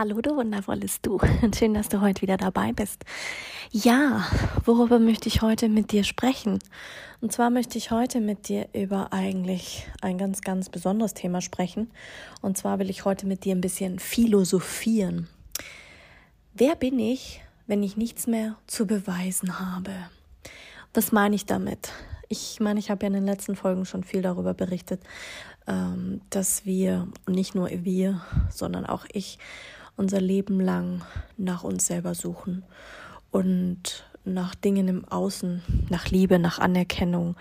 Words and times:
Hallo, 0.00 0.22
du 0.22 0.34
wundervolles 0.34 1.02
Du. 1.02 1.18
Schön, 1.54 1.74
dass 1.74 1.90
du 1.90 2.00
heute 2.00 2.22
wieder 2.22 2.38
dabei 2.38 2.72
bist. 2.72 3.04
Ja, 3.70 4.26
worüber 4.64 4.98
möchte 4.98 5.28
ich 5.28 5.42
heute 5.42 5.68
mit 5.68 5.92
dir 5.92 6.04
sprechen? 6.04 6.58
Und 7.20 7.32
zwar 7.32 7.50
möchte 7.50 7.76
ich 7.76 7.90
heute 7.90 8.22
mit 8.22 8.48
dir 8.48 8.66
über 8.72 9.12
eigentlich 9.12 9.86
ein 10.00 10.16
ganz, 10.16 10.40
ganz 10.40 10.70
besonderes 10.70 11.12
Thema 11.12 11.42
sprechen. 11.42 11.90
Und 12.40 12.56
zwar 12.56 12.78
will 12.78 12.88
ich 12.88 13.04
heute 13.04 13.26
mit 13.26 13.44
dir 13.44 13.54
ein 13.54 13.60
bisschen 13.60 13.98
philosophieren. 13.98 15.28
Wer 16.54 16.76
bin 16.76 16.98
ich, 16.98 17.42
wenn 17.66 17.82
ich 17.82 17.98
nichts 17.98 18.26
mehr 18.26 18.56
zu 18.66 18.86
beweisen 18.86 19.60
habe? 19.60 19.92
Was 20.94 21.12
meine 21.12 21.34
ich 21.36 21.44
damit? 21.44 21.92
Ich 22.30 22.58
meine, 22.58 22.80
ich 22.80 22.90
habe 22.90 23.02
ja 23.02 23.08
in 23.08 23.12
den 23.12 23.26
letzten 23.26 23.54
Folgen 23.54 23.84
schon 23.84 24.02
viel 24.02 24.22
darüber 24.22 24.54
berichtet, 24.54 25.02
ähm, 25.66 26.22
dass 26.30 26.64
wir, 26.64 27.06
nicht 27.28 27.54
nur 27.54 27.68
wir, 27.68 28.22
sondern 28.48 28.86
auch 28.86 29.04
ich, 29.12 29.38
unser 30.00 30.20
Leben 30.20 30.60
lang 30.60 31.02
nach 31.36 31.62
uns 31.62 31.86
selber 31.86 32.14
suchen 32.14 32.64
und 33.30 34.06
nach 34.24 34.54
Dingen 34.54 34.88
im 34.88 35.04
Außen, 35.04 35.62
nach 35.90 36.08
Liebe, 36.08 36.38
nach 36.38 36.58
Anerkennung, 36.58 37.36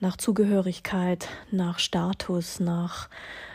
nach 0.00 0.16
Zugehörigkeit, 0.16 1.28
nach 1.52 1.78
Status, 1.78 2.58
nach 2.58 3.08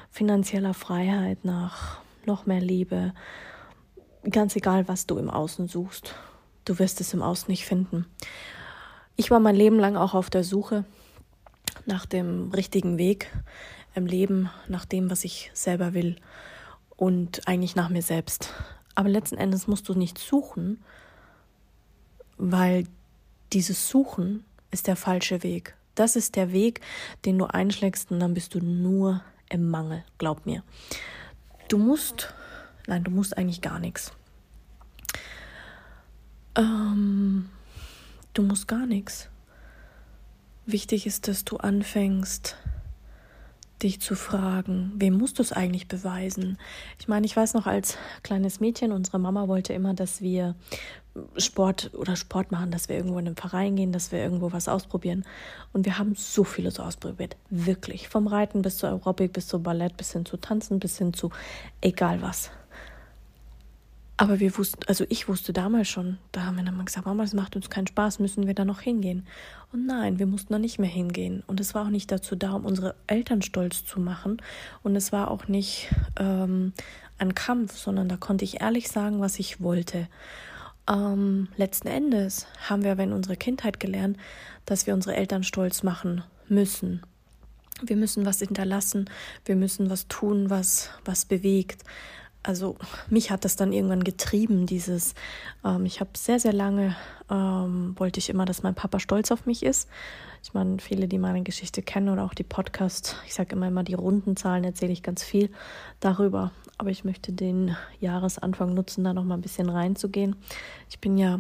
finanzieller 0.10 0.74
Freiheit, 0.74 1.44
nach 1.44 2.00
noch 2.26 2.46
mehr 2.46 2.62
Liebe. 2.62 3.14
Ganz 4.30 4.56
egal, 4.56 4.88
was 4.88 5.06
du 5.06 5.18
im 5.18 5.30
Außen 5.30 5.68
suchst, 5.68 6.16
du 6.64 6.80
wirst 6.80 7.02
es 7.02 7.14
im 7.14 7.22
Außen 7.22 7.52
nicht 7.52 7.66
finden. 7.66 8.06
Ich 9.18 9.32
war 9.32 9.42
mein 9.42 9.58
Leben 9.58 9.80
lang 9.80 9.98
auch 9.98 10.14
auf 10.14 10.30
der 10.30 10.46
Suche 10.46 10.86
nach 11.86 12.06
dem 12.06 12.52
richtigen 12.52 12.98
Weg 12.98 13.30
im 13.96 14.06
Leben, 14.06 14.50
nach 14.70 14.86
dem, 14.86 15.12
was 15.12 15.26
ich 15.26 15.52
selber 15.54 15.94
will 15.94 16.16
und 16.98 17.48
eigentlich 17.48 17.76
nach 17.76 17.90
mir 17.90 18.02
selbst. 18.02 18.54
Aber 18.96 19.10
letzten 19.10 19.38
Endes 19.38 19.68
musst 19.68 19.88
du 19.90 19.94
nicht 19.94 20.18
suchen, 20.18 20.84
weil 22.38 22.88
dieses 23.54 23.90
Suchen 23.90 24.46
ist 24.72 24.88
der 24.88 24.96
falsche 24.96 25.44
Weg. 25.44 25.76
Das 25.96 26.16
ist 26.16 26.36
der 26.36 26.52
Weg, 26.52 26.82
den 27.24 27.38
du 27.38 27.46
einschlägst 27.46 28.12
und 28.12 28.20
dann 28.20 28.34
bist 28.34 28.54
du 28.54 28.60
nur 28.60 29.22
im 29.50 29.70
Mangel, 29.70 30.04
glaub 30.18 30.46
mir. 30.46 30.64
Du 31.68 31.78
musst, 31.78 32.34
nein, 32.88 33.04
du 33.04 33.12
musst 33.12 33.38
eigentlich 33.38 33.62
gar 33.62 33.80
nichts. 33.80 34.12
Ähm, 36.56 37.50
du 38.34 38.44
musst 38.44 38.68
gar 38.68 38.86
nichts. 38.86 39.30
Wichtig 40.66 41.06
ist, 41.06 41.28
dass 41.28 41.46
du 41.46 41.58
anfängst, 41.58 42.58
dich 43.84 44.02
zu 44.02 44.16
fragen, 44.16 44.94
wem 44.96 45.18
musst 45.18 45.40
du 45.40 45.44
es 45.44 45.52
eigentlich 45.52 45.88
beweisen? 45.88 46.58
Ich 47.00 47.08
meine, 47.08 47.26
ich 47.26 47.36
weiß 47.36 47.54
noch 47.54 47.68
als 47.68 47.98
kleines 48.24 48.60
Mädchen, 48.60 48.92
unsere 48.92 49.20
Mama 49.20 49.48
wollte 49.48 49.74
immer, 49.74 49.94
dass 49.94 50.22
wir 50.22 50.56
Sport 51.38 51.92
oder 51.94 52.16
Sport 52.16 52.52
machen, 52.52 52.72
dass 52.72 52.90
wir 52.90 52.98
irgendwo 52.98 53.20
in 53.20 53.28
einen 53.28 53.36
Verein 53.38 53.76
gehen, 53.76 53.92
dass 53.92 54.12
wir 54.12 54.20
irgendwo 54.20 54.52
was 54.52 54.68
ausprobieren. 54.68 55.26
Und 55.72 55.86
wir 55.86 55.98
haben 55.98 56.16
so 56.16 56.44
vieles 56.44 56.80
ausprobiert. 56.80 57.38
Wirklich. 57.50 58.10
Vom 58.10 58.28
Reiten 58.28 58.62
bis 58.62 58.78
zur 58.78 58.90
Aerobic, 58.90 59.32
bis 59.32 59.48
zu 59.48 59.60
Ballett, 59.60 59.96
bis 59.96 60.12
hin 60.12 60.26
zu 60.26 60.38
Tanzen, 60.38 60.80
bis 60.80 60.98
hin 60.98 61.14
zu 61.14 61.32
egal 61.82 62.22
was. 62.22 62.52
Aber 64.18 64.40
wir 64.40 64.58
wussten, 64.58 64.80
also 64.88 65.06
ich 65.10 65.28
wusste 65.28 65.52
damals 65.52 65.90
schon, 65.90 66.18
da 66.32 66.44
haben 66.44 66.56
wir 66.56 66.64
dann 66.64 66.78
mal 66.78 66.86
gesagt, 66.86 67.06
Mama, 67.06 67.24
das 67.24 67.34
macht 67.34 67.58
uns 67.58 67.70
keinen 67.70 67.88
Spaß, 67.88 68.20
müssen 68.20 68.48
wir 68.48 68.54
da 68.54 68.64
noch 68.64 68.80
hingehen? 68.80 69.28
Und 69.74 69.86
nein, 69.86 70.20
wir 70.20 70.26
mussten 70.26 70.54
da 70.54 70.60
nicht 70.60 70.80
mehr 70.80 70.90
hingehen. 70.90 71.44
Und 71.48 71.60
es 71.60 71.76
war 71.76 71.86
auch 71.86 71.90
nicht 71.90 72.10
dazu 72.12 72.38
da, 72.38 72.54
um 72.54 72.66
unsere 72.66 72.96
Eltern 73.08 73.42
stolz 73.42 73.84
zu 73.84 74.00
machen. 74.00 74.42
Und 74.84 74.96
es 74.96 75.12
war 75.12 75.30
auch 75.30 75.50
nicht 75.50 75.90
ähm, 76.18 76.72
ein 77.18 77.36
Kampf, 77.36 77.76
sondern 77.76 78.08
da 78.08 78.16
konnte 78.16 78.46
ich 78.46 78.62
ehrlich 78.62 78.88
sagen, 78.88 79.20
was 79.20 79.38
ich 79.38 79.60
wollte. 79.60 80.08
Ähm, 80.90 81.50
letzten 81.58 81.90
Endes 81.90 82.48
haben 82.70 82.86
wir 82.86 82.94
aber 82.94 83.04
in 83.04 83.12
unserer 83.12 83.36
Kindheit 83.36 83.82
gelernt, 83.82 84.18
dass 84.66 84.88
wir 84.88 84.94
unsere 84.94 85.18
Eltern 85.18 85.44
stolz 85.44 85.84
machen 85.84 86.24
müssen. 86.48 87.02
Wir 87.82 87.98
müssen 87.98 88.26
was 88.26 88.40
hinterlassen, 88.40 89.10
wir 89.44 89.58
müssen 89.58 89.90
was 89.90 90.08
tun, 90.08 90.50
was 90.50 90.92
was 91.04 91.26
bewegt 91.26 91.84
also 92.46 92.76
mich 93.10 93.32
hat 93.32 93.44
das 93.44 93.56
dann 93.56 93.74
irgendwann 93.74 94.04
getrieben, 94.04 94.68
dieses, 94.68 95.16
ähm, 95.64 95.86
ich 95.86 96.00
habe 96.00 96.12
sehr, 96.16 96.40
sehr 96.40 96.54
lange, 96.54 96.96
ähm, 97.30 97.96
wollte 97.98 98.20
ich 98.20 98.30
immer, 98.30 98.46
dass 98.46 98.62
mein 98.62 98.76
Papa 98.76 99.00
stolz 99.00 99.32
auf 99.32 99.46
mich 99.46 99.64
ist. 99.64 99.90
Ich 100.44 100.54
meine, 100.54 100.78
viele, 100.80 101.08
die 101.08 101.18
meine 101.18 101.42
Geschichte 101.42 101.82
kennen 101.82 102.10
oder 102.10 102.24
auch 102.24 102.36
die 102.36 102.44
Podcast, 102.44 103.16
ich 103.26 103.34
sage 103.34 103.56
immer 103.56 103.68
immer, 103.68 103.84
die 103.84 103.96
runden 103.96 104.38
Zahlen 104.38 104.64
erzähle 104.64 104.94
ich 104.94 105.02
ganz 105.02 105.24
viel 105.24 105.50
darüber. 106.00 106.52
Aber 106.78 106.92
ich 106.92 107.04
möchte 107.04 107.32
den 107.32 107.76
Jahresanfang 108.00 108.74
nutzen, 108.74 109.04
da 109.04 109.14
noch 109.14 109.24
mal 109.24 109.36
ein 109.36 109.42
bisschen 109.42 109.70
reinzugehen. 109.70 110.36
Ich 110.90 111.00
bin 111.00 111.18
ja 111.18 111.40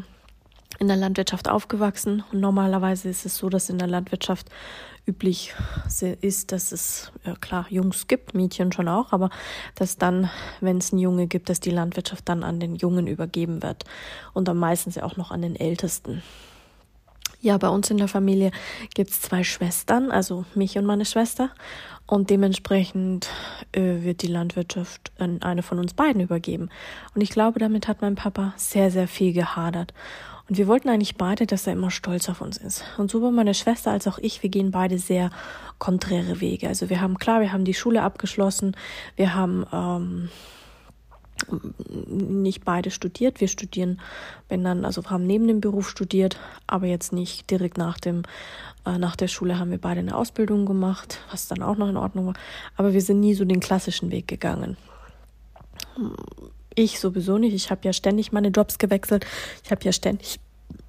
in 0.79 0.87
der 0.87 0.97
Landwirtschaft 0.97 1.47
aufgewachsen 1.49 2.23
und 2.31 2.39
normalerweise 2.39 3.09
ist 3.09 3.25
es 3.25 3.37
so, 3.37 3.49
dass 3.49 3.69
in 3.69 3.77
der 3.77 3.87
Landwirtschaft 3.87 4.49
üblich 5.07 5.53
ist, 6.21 6.51
dass 6.51 6.71
es, 6.71 7.11
ja 7.23 7.35
klar, 7.35 7.67
Jungs 7.69 8.07
gibt, 8.07 8.33
Mädchen 8.33 8.71
schon 8.71 8.87
auch, 8.87 9.13
aber 9.13 9.29
dass 9.75 9.97
dann, 9.97 10.29
wenn 10.61 10.77
es 10.77 10.91
einen 10.91 11.01
Junge 11.01 11.27
gibt, 11.27 11.49
dass 11.49 11.59
die 11.59 11.71
Landwirtschaft 11.71 12.27
dann 12.27 12.43
an 12.43 12.59
den 12.59 12.75
Jungen 12.75 13.07
übergeben 13.07 13.61
wird 13.61 13.83
und 14.33 14.47
dann 14.47 14.57
meistens 14.57 14.95
ja 14.95 15.03
auch 15.03 15.17
noch 15.17 15.31
an 15.31 15.41
den 15.41 15.55
Ältesten. 15.55 16.23
Ja, 17.41 17.59
bei 17.59 17.69
uns 17.69 17.91
in 17.91 17.97
der 17.97 18.07
Familie 18.07 18.49
gibt 18.95 19.11
es 19.11 19.21
zwei 19.21 19.43
Schwestern, 19.43 20.09
also 20.09 20.45
mich 20.55 20.79
und 20.79 20.85
meine 20.85 21.05
Schwester. 21.05 21.51
Und 22.07 22.31
dementsprechend 22.31 23.29
äh, 23.71 24.03
wird 24.03 24.23
die 24.23 24.27
Landwirtschaft 24.27 25.11
an 25.19 25.43
eine 25.43 25.61
von 25.61 25.77
uns 25.77 25.93
beiden 25.93 26.21
übergeben. 26.21 26.69
Und 27.13 27.21
ich 27.21 27.29
glaube, 27.29 27.59
damit 27.59 27.87
hat 27.87 28.01
mein 28.01 28.15
Papa 28.15 28.53
sehr, 28.57 28.89
sehr 28.89 29.07
viel 29.07 29.31
gehadert. 29.33 29.93
Und 30.47 30.57
wir 30.57 30.67
wollten 30.67 30.89
eigentlich 30.89 31.15
beide, 31.15 31.47
dass 31.47 31.65
er 31.65 31.73
immer 31.73 31.89
stolz 31.89 32.29
auf 32.29 32.41
uns 32.41 32.57
ist. 32.57 32.83
Und 32.97 33.09
sowohl 33.09 33.31
meine 33.31 33.53
Schwester 33.53 33.91
als 33.91 34.07
auch 34.07 34.19
ich, 34.19 34.43
wir 34.43 34.49
gehen 34.49 34.71
beide 34.71 34.99
sehr 34.99 35.31
konträre 35.79 36.39
Wege. 36.39 36.67
Also 36.67 36.89
wir 36.89 37.01
haben, 37.01 37.17
klar, 37.17 37.41
wir 37.41 37.51
haben 37.51 37.65
die 37.65 37.73
Schule 37.73 38.03
abgeschlossen, 38.03 38.77
wir 39.15 39.33
haben 39.33 39.65
ähm, 39.73 40.29
nicht 42.07 42.63
beide 42.63 42.91
studiert. 42.91 43.41
Wir 43.41 43.47
studieren, 43.47 43.99
wenn 44.47 44.63
dann, 44.63 44.85
also 44.85 45.03
haben 45.09 45.25
neben 45.25 45.47
dem 45.47 45.61
Beruf 45.61 45.89
studiert, 45.89 46.39
aber 46.67 46.85
jetzt 46.85 47.11
nicht 47.11 47.49
direkt 47.49 47.77
nach 47.77 47.99
dem, 47.99 48.23
äh, 48.85 48.97
nach 48.97 49.15
der 49.15 49.27
Schule 49.27 49.59
haben 49.59 49.71
wir 49.71 49.79
beide 49.79 49.99
eine 49.99 50.15
Ausbildung 50.15 50.65
gemacht, 50.65 51.19
was 51.31 51.47
dann 51.47 51.61
auch 51.61 51.75
noch 51.75 51.89
in 51.89 51.97
Ordnung 51.97 52.27
war. 52.27 52.35
Aber 52.77 52.93
wir 52.93 53.01
sind 53.01 53.19
nie 53.19 53.33
so 53.33 53.45
den 53.45 53.59
klassischen 53.59 54.11
Weg 54.11 54.27
gegangen. 54.27 54.77
Ich 56.75 56.99
sowieso 56.99 57.37
nicht. 57.37 57.53
Ich 57.53 57.71
habe 57.71 57.81
ja 57.83 57.93
ständig 57.93 58.31
meine 58.31 58.49
Jobs 58.49 58.77
gewechselt. 58.77 59.25
Ich 59.63 59.71
habe 59.71 59.83
ja 59.83 59.91
ständig 59.91 60.39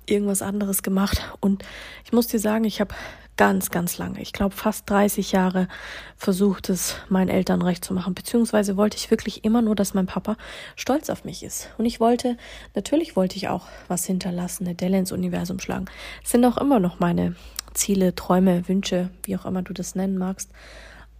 irgendwas 0.06 0.42
anderes 0.42 0.82
gemacht. 0.82 1.20
Und 1.40 1.64
ich 2.04 2.12
muss 2.12 2.26
dir 2.26 2.38
sagen, 2.38 2.64
ich 2.64 2.80
habe 2.80 2.94
ganz, 3.36 3.70
ganz 3.70 3.98
lange, 3.98 4.20
ich 4.20 4.32
glaube 4.32 4.54
fast 4.54 4.88
30 4.88 5.32
Jahre 5.32 5.68
versucht, 6.16 6.70
es 6.70 6.96
meinen 7.08 7.28
Eltern 7.28 7.60
recht 7.60 7.84
zu 7.84 7.92
machen. 7.92 8.14
Beziehungsweise 8.14 8.76
wollte 8.76 8.96
ich 8.96 9.10
wirklich 9.10 9.44
immer 9.44 9.62
nur, 9.62 9.74
dass 9.74 9.94
mein 9.94 10.06
Papa 10.06 10.36
stolz 10.74 11.10
auf 11.10 11.24
mich 11.24 11.42
ist. 11.42 11.68
Und 11.76 11.84
ich 11.84 12.00
wollte, 12.00 12.36
natürlich 12.74 13.14
wollte 13.14 13.36
ich 13.36 13.48
auch 13.48 13.66
was 13.88 14.06
hinterlassen, 14.06 14.66
eine 14.66 14.74
Delle 14.74 14.98
ins 14.98 15.12
Universum 15.12 15.58
schlagen. 15.60 15.86
Es 16.24 16.30
sind 16.30 16.44
auch 16.44 16.56
immer 16.56 16.80
noch 16.80 16.98
meine 16.98 17.36
Ziele, 17.74 18.14
Träume, 18.14 18.66
Wünsche, 18.68 19.10
wie 19.24 19.36
auch 19.36 19.44
immer 19.44 19.62
du 19.62 19.74
das 19.74 19.94
nennen 19.94 20.16
magst. 20.16 20.50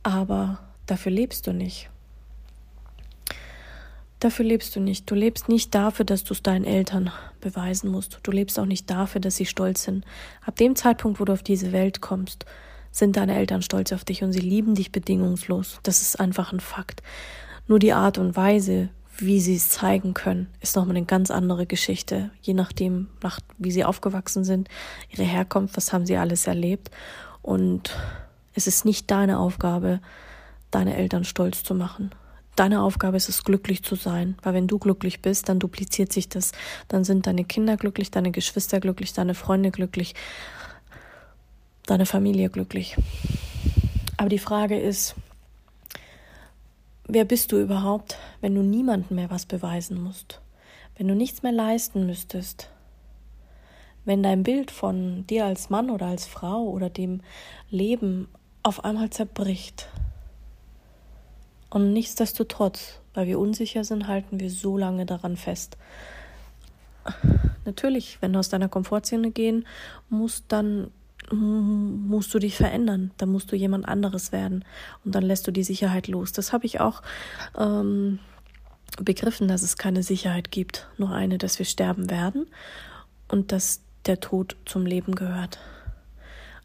Aber 0.03 0.61
dafür 0.87 1.12
lebst 1.12 1.47
du 1.47 1.53
nicht. 1.53 1.91
Dafür 4.26 4.44
lebst 4.44 4.75
du 4.75 4.81
nicht. 4.81 5.08
Du 5.08 5.14
lebst 5.14 5.49
nicht 5.49 5.73
dafür, 5.73 6.05
dass 6.05 6.25
du 6.25 6.34
es 6.34 6.43
deinen 6.43 6.64
Eltern 6.64 7.12
beweisen 7.40 7.93
musst. 7.93 8.19
Du 8.25 8.32
lebst 8.32 8.58
auch 8.58 8.64
nicht 8.64 8.90
dafür, 8.90 9.20
dass 9.20 9.37
sie 9.37 9.46
stolz 9.46 9.84
sind. 9.84 10.05
Ab 10.44 10.56
dem 10.56 10.75
Zeitpunkt, 10.75 11.20
wo 11.20 11.25
du 11.25 11.32
auf 11.32 11.44
diese 11.44 11.70
Welt 11.70 12.00
kommst, 12.00 12.44
sind 12.90 13.17
deine 13.17 13.37
Eltern 13.37 13.62
stolz 13.62 13.93
auf 13.93 14.05
dich 14.05 14.25
und 14.25 14.32
sie 14.32 14.40
lieben 14.40 14.75
dich 14.75 14.90
bedingungslos. 14.90 15.78
Das 15.84 16.02
ist 16.02 16.19
einfach 16.19 16.52
ein 16.52 16.58
Fakt. 16.58 17.05
Nur 17.69 17.78
die 17.78 17.93
Art 17.93 18.19
und 18.19 18.34
Weise, 18.34 18.88
wie 19.17 19.40
sie 19.40 19.55
es 19.55 19.69
zeigen 19.69 20.12
können, 20.12 20.49
ist 20.61 20.75
nochmal 20.75 20.96
eine 20.96 21.06
ganz 21.06 21.31
andere 21.31 21.64
Geschichte. 21.64 22.32
Je 22.43 22.55
nachdem, 22.55 23.06
nach, 23.23 23.38
wie 23.58 23.70
sie 23.70 23.84
aufgewachsen 23.84 24.43
sind, 24.43 24.67
ihre 25.08 25.23
Herkunft, 25.23 25.76
was 25.76 25.93
haben 25.93 26.05
sie 26.05 26.17
alles 26.17 26.49
erlebt. 26.49 26.90
Und 27.43 27.96
es 28.55 28.67
ist 28.67 28.84
nicht 28.84 29.08
deine 29.08 29.38
Aufgabe, 29.38 30.00
deine 30.73 30.96
Eltern 30.96 31.23
stolz 31.23 31.62
zu 31.62 31.76
machen. 31.76 32.11
Deine 32.56 32.82
Aufgabe 32.82 33.19
ist 33.19 33.29
es, 33.29 33.44
glücklich 33.44 33.85
zu 33.85 33.97
sein, 33.97 34.37
weil 34.43 34.55
wenn 34.55 34.67
du 34.67 34.79
glücklich 34.79 35.20
bist, 35.20 35.50
dann 35.50 35.58
dupliziert 35.58 36.11
sich 36.11 36.31
das. 36.31 36.53
Dann 36.88 37.05
sind 37.05 37.26
deine 37.26 37.44
Kinder 37.44 37.76
glücklich, 37.76 38.11
deine 38.11 38.31
Geschwister 38.31 38.81
glücklich, 38.81 39.12
deine 39.12 39.35
Freunde 39.35 39.70
glücklich, 39.70 40.14
deine 41.85 42.06
Familie 42.06 42.49
glücklich. 42.49 42.97
Aber 44.17 44.31
die 44.31 44.38
Frage 44.38 44.81
ist, 44.81 45.14
wer 47.06 47.26
bist 47.26 47.53
du 47.53 47.61
überhaupt, 47.61 48.17
wenn 48.41 48.55
du 48.55 48.62
niemandem 48.62 49.17
mehr 49.17 49.31
was 49.31 49.44
beweisen 49.44 50.02
musst? 50.02 50.41
Wenn 50.97 51.09
du 51.09 51.14
nichts 51.14 51.43
mehr 51.43 51.52
leisten 51.52 52.06
müsstest? 52.06 52.70
Wenn 54.06 54.23
dein 54.23 54.44
Bild 54.44 54.70
von 54.70 55.26
dir 55.26 55.44
als 55.44 55.69
Mann 55.69 55.91
oder 55.91 56.06
als 56.06 56.26
Frau 56.26 56.62
oder 56.62 56.88
dem 56.88 57.20
Leben 57.69 58.29
auf 58.62 58.82
einmal 58.82 59.11
zerbricht? 59.11 59.91
Und 61.76 61.93
nichtsdestotrotz, 61.93 63.00
weil 63.12 63.26
wir 63.26 63.38
unsicher 63.38 63.84
sind, 63.84 64.08
halten 64.08 64.40
wir 64.40 64.50
so 64.50 64.78
lange 64.78 65.05
daran 65.05 65.37
fest. 65.37 65.76
Natürlich, 67.67 68.17
wenn 68.23 68.32
du 68.32 68.38
aus 68.38 68.49
deiner 68.49 68.70
Komfortzone 68.70 69.31
gehen 69.31 69.67
musst, 70.08 70.46
dann 70.49 70.90
musst 71.31 72.32
du 72.32 72.38
dich 72.38 72.56
verändern, 72.56 73.11
dann 73.19 73.28
musst 73.28 73.52
du 73.52 73.56
jemand 73.56 73.87
anderes 73.87 74.32
werden 74.32 74.64
und 75.05 75.14
dann 75.14 75.23
lässt 75.23 75.46
du 75.49 75.50
die 75.50 75.64
Sicherheit 75.64 76.08
los. 76.08 76.32
Das 76.32 76.55
habe 76.55 76.64
ich 76.64 76.81
auch 76.81 77.02
ähm, 77.58 78.20
begriffen, 78.99 79.46
dass 79.46 79.61
es 79.61 79.76
keine 79.76 80.02
Sicherheit 80.02 80.50
gibt, 80.50 80.88
nur 80.96 81.11
eine, 81.11 81.37
dass 81.37 81.58
wir 81.58 81.67
sterben 81.67 82.08
werden 82.08 82.46
und 83.28 83.52
dass 83.52 83.82
der 84.06 84.20
Tod 84.20 84.56
zum 84.64 84.87
Leben 84.87 85.14
gehört. 85.14 85.58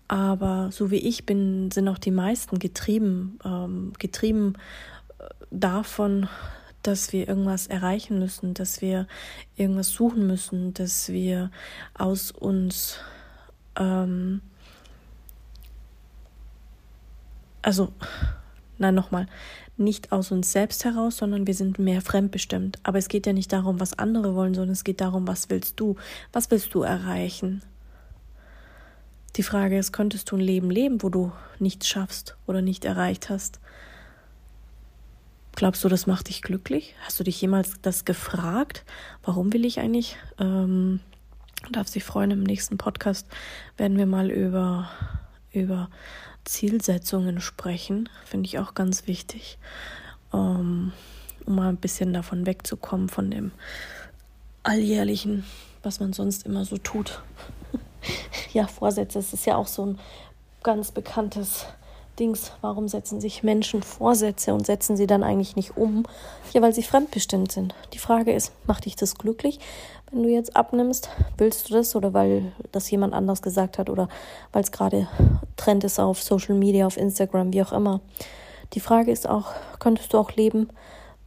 Aber 0.08 0.72
so 0.72 0.92
wie 0.92 0.98
ich 0.98 1.26
bin, 1.26 1.72
sind 1.72 1.88
auch 1.88 1.98
die 1.98 2.12
meisten 2.12 2.60
getrieben, 2.60 3.40
ähm, 3.46 3.94
getrieben 3.98 4.56
davon, 5.50 6.28
dass 6.84 7.14
wir 7.14 7.28
irgendwas 7.28 7.68
erreichen 7.68 8.20
müssen, 8.20 8.54
dass 8.54 8.82
wir 8.82 9.08
irgendwas 9.56 9.90
suchen 9.90 10.26
müssen, 10.28 10.74
dass 10.74 11.10
wir 11.10 11.52
aus 11.94 12.32
uns, 12.32 12.98
ähm, 13.78 14.42
also, 17.62 17.94
nein, 18.78 18.96
nochmal, 18.96 19.28
nicht 19.78 20.12
aus 20.12 20.32
uns 20.32 20.52
selbst 20.52 20.86
heraus, 20.86 21.18
sondern 21.18 21.48
wir 21.48 21.54
sind 21.54 21.80
mehr 21.80 22.02
fremdbestimmt. 22.02 22.80
Aber 22.84 22.98
es 22.98 23.08
geht 23.08 23.26
ja 23.26 23.34
nicht 23.34 23.52
darum, 23.54 23.80
was 23.80 23.98
andere 23.98 24.36
wollen, 24.36 24.54
sondern 24.54 24.74
es 24.74 24.84
geht 24.84 25.02
darum, 25.02 25.28
was 25.28 25.50
willst 25.50 25.80
du? 25.80 25.96
Was 26.34 26.52
willst 26.52 26.74
du 26.74 26.82
erreichen? 26.82 27.64
Die 29.38 29.44
Frage 29.44 29.78
ist, 29.78 29.94
könntest 29.94 30.30
du 30.32 30.36
ein 30.36 30.42
Leben 30.42 30.70
leben, 30.70 31.02
wo 31.02 31.10
du 31.10 31.32
nichts 31.58 31.88
schaffst 31.88 32.36
oder 32.48 32.62
nicht 32.62 32.84
erreicht 32.84 33.30
hast? 33.30 33.61
Glaubst 35.56 35.84
du, 35.84 35.90
das 35.90 36.08
macht 36.08 36.30
dich 36.30 36.42
glücklich? 36.42 36.96
Hast 37.06 37.20
du 37.20 37.24
dich 37.24 37.40
jemals 37.42 37.74
das 37.82 38.06
gefragt? 38.06 38.86
Warum 39.24 39.52
will 39.54 39.66
ich 39.66 39.80
eigentlich? 39.80 40.18
Ähm, 40.40 41.02
darf 41.72 41.88
sich 41.88 42.04
freuen, 42.04 42.32
im 42.32 42.44
nächsten 42.44 42.78
Podcast 42.78 43.28
werden 43.78 43.98
wir 43.98 44.06
mal 44.06 44.32
über, 44.32 44.90
über 45.52 45.90
Zielsetzungen 46.46 47.42
sprechen. 47.42 48.10
Finde 48.26 48.48
ich 48.48 48.60
auch 48.60 48.74
ganz 48.74 49.08
wichtig, 49.08 49.58
ähm, 50.34 50.94
um 51.46 51.56
mal 51.56 51.70
ein 51.70 51.78
bisschen 51.78 52.14
davon 52.14 52.46
wegzukommen, 52.46 53.10
von 53.10 53.30
dem 53.30 53.52
alljährlichen, 54.64 55.44
was 55.84 56.00
man 56.00 56.14
sonst 56.14 56.46
immer 56.46 56.66
so 56.66 56.78
tut. 56.78 57.22
ja, 58.54 58.68
Vorsätze, 58.68 59.20
das 59.20 59.34
ist 59.34 59.46
ja 59.46 59.56
auch 59.56 59.68
so 59.68 59.86
ein 59.86 60.00
ganz 60.64 60.92
bekanntes 60.92 61.66
Dings, 62.22 62.52
warum 62.62 62.88
setzen 62.88 63.20
sich 63.20 63.42
Menschen 63.42 63.82
Vorsätze 63.82 64.54
und 64.54 64.68
setzen 64.68 64.96
sie 64.96 65.08
dann 65.08 65.24
eigentlich 65.24 65.56
nicht 65.56 65.76
um? 65.76 66.04
Ja, 66.54 66.62
weil 66.62 66.72
sie 66.72 66.84
fremdbestimmt 66.84 67.52
sind. 67.52 67.74
Die 67.94 67.98
Frage 67.98 68.32
ist, 68.32 68.52
macht 68.68 68.86
dich 68.86 68.96
das 68.96 69.16
glücklich, 69.16 69.60
wenn 70.12 70.22
du 70.22 70.30
jetzt 70.30 70.56
abnimmst? 70.56 71.10
Willst 71.40 71.68
du 71.68 71.74
das 71.74 71.96
oder 71.96 72.14
weil 72.14 72.52
das 72.72 72.92
jemand 72.92 73.16
anders 73.16 73.42
gesagt 73.42 73.80
hat 73.80 73.90
oder 73.90 74.08
weil 74.52 74.62
es 74.62 74.72
gerade 74.72 75.08
Trend 75.58 75.84
ist 75.84 76.00
auf 76.00 76.22
Social 76.22 76.54
Media, 76.54 76.86
auf 76.86 76.96
Instagram, 76.96 77.54
wie 77.54 77.64
auch 77.64 77.72
immer? 77.72 78.02
Die 78.74 78.82
Frage 78.82 79.12
ist 79.12 79.28
auch, 79.28 79.54
könntest 79.80 80.14
du 80.14 80.20
auch 80.20 80.34
leben, 80.34 80.70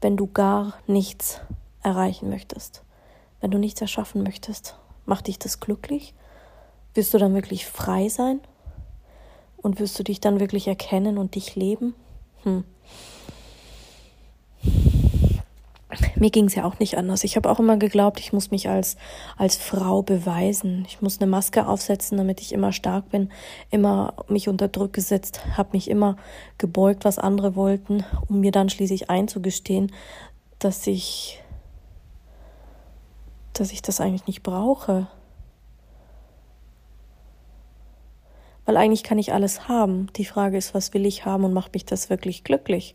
wenn 0.00 0.16
du 0.16 0.28
gar 0.28 0.74
nichts 0.86 1.40
erreichen 1.82 2.30
möchtest? 2.30 2.84
Wenn 3.40 3.50
du 3.50 3.58
nichts 3.58 3.80
erschaffen 3.80 4.22
möchtest? 4.22 4.76
Macht 5.06 5.26
dich 5.26 5.40
das 5.40 5.58
glücklich? 5.58 6.14
Wirst 6.94 7.12
du 7.12 7.18
dann 7.18 7.34
wirklich 7.34 7.66
frei 7.66 8.08
sein? 8.08 8.38
Und 9.64 9.80
wirst 9.80 9.98
du 9.98 10.02
dich 10.02 10.20
dann 10.20 10.40
wirklich 10.40 10.68
erkennen 10.68 11.16
und 11.16 11.36
dich 11.36 11.56
leben? 11.56 11.94
Hm. 12.42 12.64
Mir 16.16 16.30
ging 16.30 16.44
es 16.44 16.54
ja 16.54 16.64
auch 16.64 16.78
nicht 16.80 16.98
anders. 16.98 17.24
Ich 17.24 17.34
habe 17.36 17.50
auch 17.50 17.58
immer 17.58 17.78
geglaubt, 17.78 18.20
ich 18.20 18.34
muss 18.34 18.50
mich 18.50 18.68
als, 18.68 18.98
als 19.38 19.56
Frau 19.56 20.02
beweisen. 20.02 20.84
Ich 20.86 21.00
muss 21.00 21.18
eine 21.18 21.30
Maske 21.30 21.66
aufsetzen, 21.66 22.18
damit 22.18 22.42
ich 22.42 22.52
immer 22.52 22.72
stark 22.72 23.08
bin, 23.08 23.30
immer 23.70 24.12
mich 24.28 24.50
unter 24.50 24.68
Druck 24.68 24.92
gesetzt, 24.92 25.40
habe 25.56 25.70
mich 25.72 25.88
immer 25.88 26.18
gebeugt, 26.58 27.06
was 27.06 27.18
andere 27.18 27.56
wollten, 27.56 28.04
um 28.28 28.40
mir 28.40 28.52
dann 28.52 28.68
schließlich 28.68 29.08
einzugestehen, 29.08 29.92
dass 30.58 30.86
ich, 30.86 31.42
dass 33.54 33.72
ich 33.72 33.80
das 33.80 33.98
eigentlich 33.98 34.26
nicht 34.26 34.42
brauche. 34.42 35.06
Weil 38.66 38.76
eigentlich 38.76 39.02
kann 39.02 39.18
ich 39.18 39.32
alles 39.32 39.68
haben. 39.68 40.08
Die 40.16 40.24
Frage 40.24 40.56
ist, 40.56 40.74
was 40.74 40.94
will 40.94 41.06
ich 41.06 41.24
haben 41.24 41.44
und 41.44 41.52
macht 41.52 41.74
mich 41.74 41.84
das 41.84 42.10
wirklich 42.10 42.44
glücklich? 42.44 42.94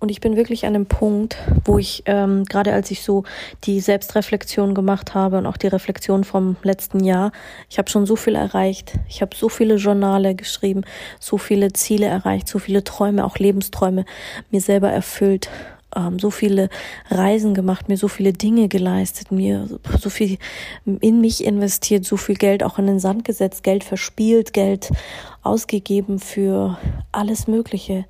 Und 0.00 0.10
ich 0.10 0.20
bin 0.20 0.36
wirklich 0.36 0.64
an 0.64 0.74
dem 0.74 0.86
Punkt, 0.86 1.36
wo 1.64 1.76
ich, 1.78 2.04
ähm, 2.06 2.44
gerade 2.44 2.72
als 2.72 2.90
ich 2.92 3.02
so 3.02 3.24
die 3.64 3.80
Selbstreflexion 3.80 4.74
gemacht 4.74 5.14
habe 5.14 5.38
und 5.38 5.46
auch 5.46 5.56
die 5.56 5.66
Reflexion 5.66 6.22
vom 6.22 6.56
letzten 6.62 7.02
Jahr, 7.02 7.32
ich 7.68 7.78
habe 7.78 7.90
schon 7.90 8.06
so 8.06 8.14
viel 8.14 8.36
erreicht. 8.36 8.94
Ich 9.08 9.22
habe 9.22 9.34
so 9.34 9.48
viele 9.48 9.74
Journale 9.74 10.36
geschrieben, 10.36 10.82
so 11.18 11.36
viele 11.36 11.72
Ziele 11.72 12.06
erreicht, 12.06 12.46
so 12.46 12.60
viele 12.60 12.84
Träume, 12.84 13.24
auch 13.24 13.38
Lebensträume 13.38 14.04
mir 14.52 14.60
selber 14.60 14.90
erfüllt 14.90 15.48
ähm, 15.94 16.18
so 16.18 16.30
viele 16.30 16.68
Reisen 17.10 17.54
gemacht, 17.54 17.88
mir 17.88 17.96
so 17.96 18.08
viele 18.08 18.32
Dinge 18.32 18.68
geleistet, 18.68 19.30
mir 19.30 19.68
so 19.98 20.10
viel 20.10 20.38
in 20.84 21.20
mich 21.20 21.44
investiert, 21.44 22.04
so 22.04 22.16
viel 22.16 22.36
Geld 22.36 22.62
auch 22.62 22.78
in 22.78 22.86
den 22.86 23.00
Sand 23.00 23.24
gesetzt, 23.24 23.62
Geld 23.62 23.84
verspielt, 23.84 24.52
Geld 24.52 24.90
ausgegeben 25.42 26.18
für 26.18 26.78
alles 27.12 27.46
Mögliche 27.46 28.04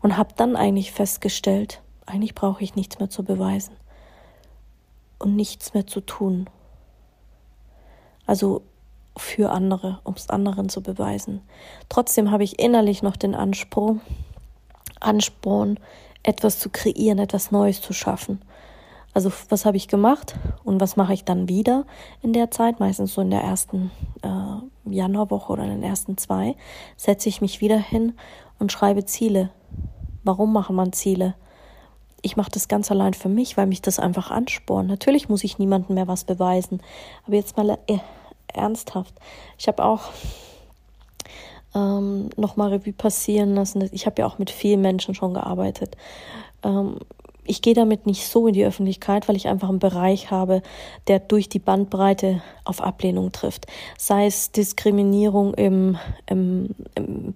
und 0.00 0.16
habe 0.16 0.34
dann 0.36 0.56
eigentlich 0.56 0.92
festgestellt, 0.92 1.80
eigentlich 2.06 2.34
brauche 2.34 2.62
ich 2.62 2.74
nichts 2.76 2.98
mehr 2.98 3.10
zu 3.10 3.24
beweisen 3.24 3.76
und 5.18 5.36
nichts 5.36 5.74
mehr 5.74 5.86
zu 5.86 6.00
tun. 6.00 6.48
Also 8.26 8.62
für 9.16 9.50
andere, 9.50 10.00
um 10.04 10.14
es 10.14 10.28
anderen 10.28 10.68
zu 10.68 10.82
beweisen. 10.82 11.40
Trotzdem 11.88 12.30
habe 12.30 12.44
ich 12.44 12.58
innerlich 12.58 13.02
noch 13.02 13.16
den 13.16 13.34
Anspruch, 13.34 13.96
Ansporn, 15.00 15.78
etwas 16.24 16.58
zu 16.58 16.70
kreieren, 16.70 17.18
etwas 17.18 17.52
Neues 17.52 17.80
zu 17.80 17.92
schaffen. 17.92 18.40
Also 19.12 19.30
was 19.48 19.64
habe 19.64 19.76
ich 19.76 19.86
gemacht 19.86 20.34
und 20.64 20.80
was 20.80 20.96
mache 20.96 21.14
ich 21.14 21.24
dann 21.24 21.48
wieder 21.48 21.86
in 22.20 22.32
der 22.32 22.50
Zeit? 22.50 22.80
Meistens 22.80 23.14
so 23.14 23.20
in 23.20 23.30
der 23.30 23.42
ersten 23.42 23.92
äh, 24.22 24.90
Januarwoche 24.92 25.52
oder 25.52 25.62
in 25.62 25.70
den 25.70 25.82
ersten 25.84 26.18
zwei 26.18 26.56
setze 26.96 27.28
ich 27.28 27.40
mich 27.40 27.60
wieder 27.60 27.78
hin 27.78 28.14
und 28.58 28.72
schreibe 28.72 29.04
Ziele. 29.04 29.50
Warum 30.24 30.52
macht 30.52 30.70
man 30.70 30.92
Ziele? 30.92 31.34
Ich 32.22 32.36
mache 32.36 32.50
das 32.50 32.66
ganz 32.66 32.90
allein 32.90 33.14
für 33.14 33.28
mich, 33.28 33.56
weil 33.56 33.66
mich 33.66 33.82
das 33.82 34.00
einfach 34.00 34.32
anspornt. 34.32 34.88
Natürlich 34.88 35.28
muss 35.28 35.44
ich 35.44 35.58
niemandem 35.58 35.94
mehr 35.94 36.08
was 36.08 36.24
beweisen. 36.24 36.80
Aber 37.26 37.36
jetzt 37.36 37.56
mal 37.56 37.78
äh, 37.86 37.98
ernsthaft. 38.52 39.14
Ich 39.58 39.68
habe 39.68 39.84
auch 39.84 40.10
ähm, 41.74 42.30
nochmal 42.36 42.70
Revue 42.70 42.92
passieren 42.92 43.54
lassen. 43.54 43.88
Ich 43.92 44.06
habe 44.06 44.20
ja 44.20 44.26
auch 44.26 44.38
mit 44.38 44.50
vielen 44.50 44.80
Menschen 44.80 45.14
schon 45.14 45.34
gearbeitet. 45.34 45.96
Ähm, 46.62 46.98
ich 47.46 47.60
gehe 47.60 47.74
damit 47.74 48.06
nicht 48.06 48.26
so 48.26 48.46
in 48.46 48.54
die 48.54 48.64
Öffentlichkeit, 48.64 49.28
weil 49.28 49.36
ich 49.36 49.48
einfach 49.48 49.68
einen 49.68 49.78
Bereich 49.78 50.30
habe, 50.30 50.62
der 51.08 51.18
durch 51.18 51.48
die 51.48 51.58
Bandbreite 51.58 52.42
auf 52.64 52.80
Ablehnung 52.80 53.32
trifft. 53.32 53.66
Sei 53.98 54.26
es 54.26 54.50
Diskriminierung 54.50 55.52
im, 55.54 55.98
im, 56.26 56.70
im 56.94 57.34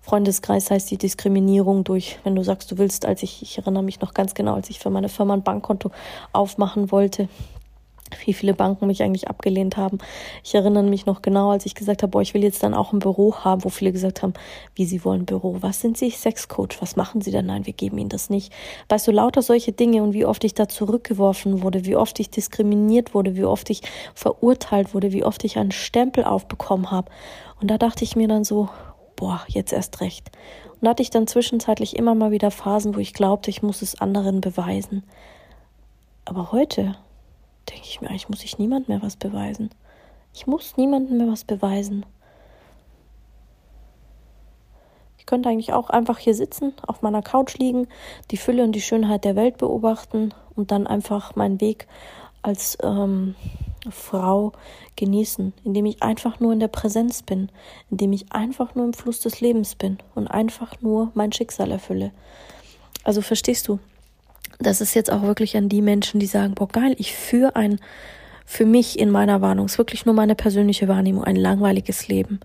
Freundeskreis, 0.00 0.66
sei 0.66 0.76
es 0.76 0.86
die 0.86 0.96
Diskriminierung 0.96 1.84
durch, 1.84 2.18
wenn 2.24 2.36
du 2.36 2.44
sagst, 2.44 2.70
du 2.70 2.78
willst, 2.78 3.04
als 3.04 3.22
ich, 3.22 3.42
ich 3.42 3.58
erinnere 3.58 3.82
mich 3.82 4.00
noch 4.00 4.14
ganz 4.14 4.34
genau, 4.34 4.54
als 4.54 4.70
ich 4.70 4.78
für 4.78 4.90
meine 4.90 5.08
Firma 5.08 5.34
ein 5.34 5.42
Bankkonto 5.42 5.90
aufmachen 6.32 6.92
wollte, 6.92 7.28
wie 8.24 8.32
viele 8.32 8.54
Banken 8.54 8.86
mich 8.86 9.02
eigentlich 9.02 9.28
abgelehnt 9.28 9.76
haben. 9.76 9.98
Ich 10.44 10.54
erinnere 10.54 10.82
mich 10.84 11.06
noch 11.06 11.22
genau, 11.22 11.50
als 11.50 11.66
ich 11.66 11.74
gesagt 11.74 12.02
habe, 12.02 12.10
boah, 12.10 12.22
ich 12.22 12.34
will 12.34 12.42
jetzt 12.42 12.62
dann 12.62 12.74
auch 12.74 12.92
ein 12.92 12.98
Büro 12.98 13.34
haben, 13.36 13.64
wo 13.64 13.68
viele 13.68 13.92
gesagt 13.92 14.22
haben, 14.22 14.34
wie 14.74 14.84
sie 14.84 15.04
wollen 15.04 15.24
Büro. 15.24 15.56
Was 15.60 15.80
sind 15.80 15.96
sie? 15.96 16.10
Sexcoach. 16.10 16.80
Was 16.80 16.96
machen 16.96 17.20
sie 17.20 17.30
denn? 17.30 17.46
Nein, 17.46 17.66
wir 17.66 17.72
geben 17.72 17.98
ihnen 17.98 18.08
das 18.08 18.30
nicht. 18.30 18.52
Weißt 18.88 19.06
du, 19.06 19.12
lauter 19.12 19.42
solche 19.42 19.72
Dinge 19.72 20.02
und 20.02 20.12
wie 20.12 20.24
oft 20.24 20.44
ich 20.44 20.54
da 20.54 20.68
zurückgeworfen 20.68 21.62
wurde, 21.62 21.84
wie 21.84 21.96
oft 21.96 22.18
ich 22.20 22.30
diskriminiert 22.30 23.14
wurde, 23.14 23.36
wie 23.36 23.44
oft 23.44 23.70
ich 23.70 23.82
verurteilt 24.14 24.94
wurde, 24.94 25.12
wie 25.12 25.24
oft 25.24 25.44
ich 25.44 25.58
einen 25.58 25.72
Stempel 25.72 26.24
aufbekommen 26.24 26.90
habe. 26.90 27.10
Und 27.60 27.70
da 27.70 27.78
dachte 27.78 28.04
ich 28.04 28.16
mir 28.16 28.28
dann 28.28 28.44
so, 28.44 28.68
boah, 29.16 29.42
jetzt 29.48 29.72
erst 29.72 30.00
recht. 30.00 30.30
Und 30.80 30.88
hatte 30.88 31.02
ich 31.02 31.10
dann 31.10 31.28
zwischenzeitlich 31.28 31.96
immer 31.96 32.16
mal 32.16 32.32
wieder 32.32 32.50
Phasen, 32.50 32.96
wo 32.96 32.98
ich 32.98 33.14
glaubte, 33.14 33.50
ich 33.50 33.62
muss 33.62 33.82
es 33.82 34.00
anderen 34.00 34.40
beweisen. 34.40 35.04
Aber 36.24 36.50
heute 36.50 36.96
denke 37.68 37.84
ich 37.84 38.00
mir, 38.00 38.08
eigentlich 38.08 38.28
muss 38.28 38.44
ich 38.44 38.58
niemand 38.58 38.88
mehr 38.88 39.02
was 39.02 39.16
beweisen. 39.16 39.70
Ich 40.34 40.46
muss 40.46 40.76
niemandem 40.76 41.18
mehr 41.18 41.28
was 41.28 41.44
beweisen. 41.44 42.06
Ich 45.18 45.26
könnte 45.26 45.48
eigentlich 45.48 45.72
auch 45.72 45.90
einfach 45.90 46.18
hier 46.18 46.34
sitzen, 46.34 46.74
auf 46.86 47.02
meiner 47.02 47.22
Couch 47.22 47.56
liegen, 47.56 47.86
die 48.30 48.36
Fülle 48.36 48.64
und 48.64 48.72
die 48.72 48.80
Schönheit 48.80 49.24
der 49.24 49.36
Welt 49.36 49.56
beobachten 49.58 50.34
und 50.56 50.70
dann 50.70 50.86
einfach 50.86 51.36
meinen 51.36 51.60
Weg 51.60 51.86
als 52.42 52.76
ähm, 52.82 53.36
Frau 53.90 54.52
genießen, 54.96 55.52
indem 55.64 55.86
ich 55.86 56.02
einfach 56.02 56.40
nur 56.40 56.52
in 56.52 56.60
der 56.60 56.68
Präsenz 56.68 57.22
bin, 57.22 57.50
indem 57.90 58.12
ich 58.12 58.32
einfach 58.32 58.74
nur 58.74 58.84
im 58.84 58.92
Fluss 58.92 59.20
des 59.20 59.40
Lebens 59.40 59.74
bin 59.74 59.98
und 60.14 60.28
einfach 60.28 60.80
nur 60.80 61.10
mein 61.14 61.32
Schicksal 61.32 61.70
erfülle. 61.70 62.12
Also 63.04 63.22
verstehst 63.22 63.68
du, 63.68 63.78
das 64.66 64.80
ist 64.80 64.94
jetzt 64.94 65.10
auch 65.10 65.22
wirklich 65.22 65.56
an 65.56 65.68
die 65.68 65.82
Menschen, 65.82 66.20
die 66.20 66.26
sagen, 66.26 66.54
boah 66.54 66.68
geil, 66.68 66.94
ich 66.98 67.14
führe 67.14 67.56
ein, 67.56 67.78
für 68.44 68.66
mich 68.66 68.98
in 68.98 69.10
meiner 69.10 69.40
Warnung, 69.40 69.66
ist 69.66 69.78
wirklich 69.78 70.04
nur 70.04 70.14
meine 70.14 70.34
persönliche 70.34 70.88
Wahrnehmung, 70.88 71.24
ein 71.24 71.36
langweiliges 71.36 72.08
Leben. 72.08 72.40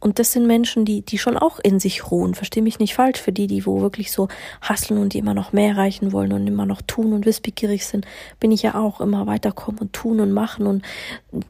Und 0.00 0.18
das 0.18 0.32
sind 0.32 0.46
Menschen, 0.46 0.86
die, 0.86 1.02
die 1.02 1.18
schon 1.18 1.36
auch 1.36 1.58
in 1.62 1.78
sich 1.78 2.10
ruhen. 2.10 2.34
Versteh 2.34 2.62
mich 2.62 2.78
nicht 2.78 2.94
falsch. 2.94 3.20
Für 3.20 3.32
die, 3.32 3.46
die 3.46 3.66
wo 3.66 3.82
wirklich 3.82 4.10
so 4.10 4.28
hasseln 4.62 4.98
und 4.98 5.12
die 5.12 5.18
immer 5.18 5.34
noch 5.34 5.52
mehr 5.52 5.68
erreichen 5.68 6.12
wollen 6.12 6.32
und 6.32 6.46
immer 6.46 6.64
noch 6.64 6.80
tun 6.80 7.12
und 7.12 7.26
wissbegierig 7.26 7.86
sind, 7.86 8.06
bin 8.40 8.50
ich 8.50 8.62
ja 8.62 8.76
auch 8.76 9.02
immer 9.02 9.26
weiterkommen 9.26 9.78
und 9.78 9.92
tun 9.92 10.20
und 10.20 10.32
machen 10.32 10.66
und 10.66 10.84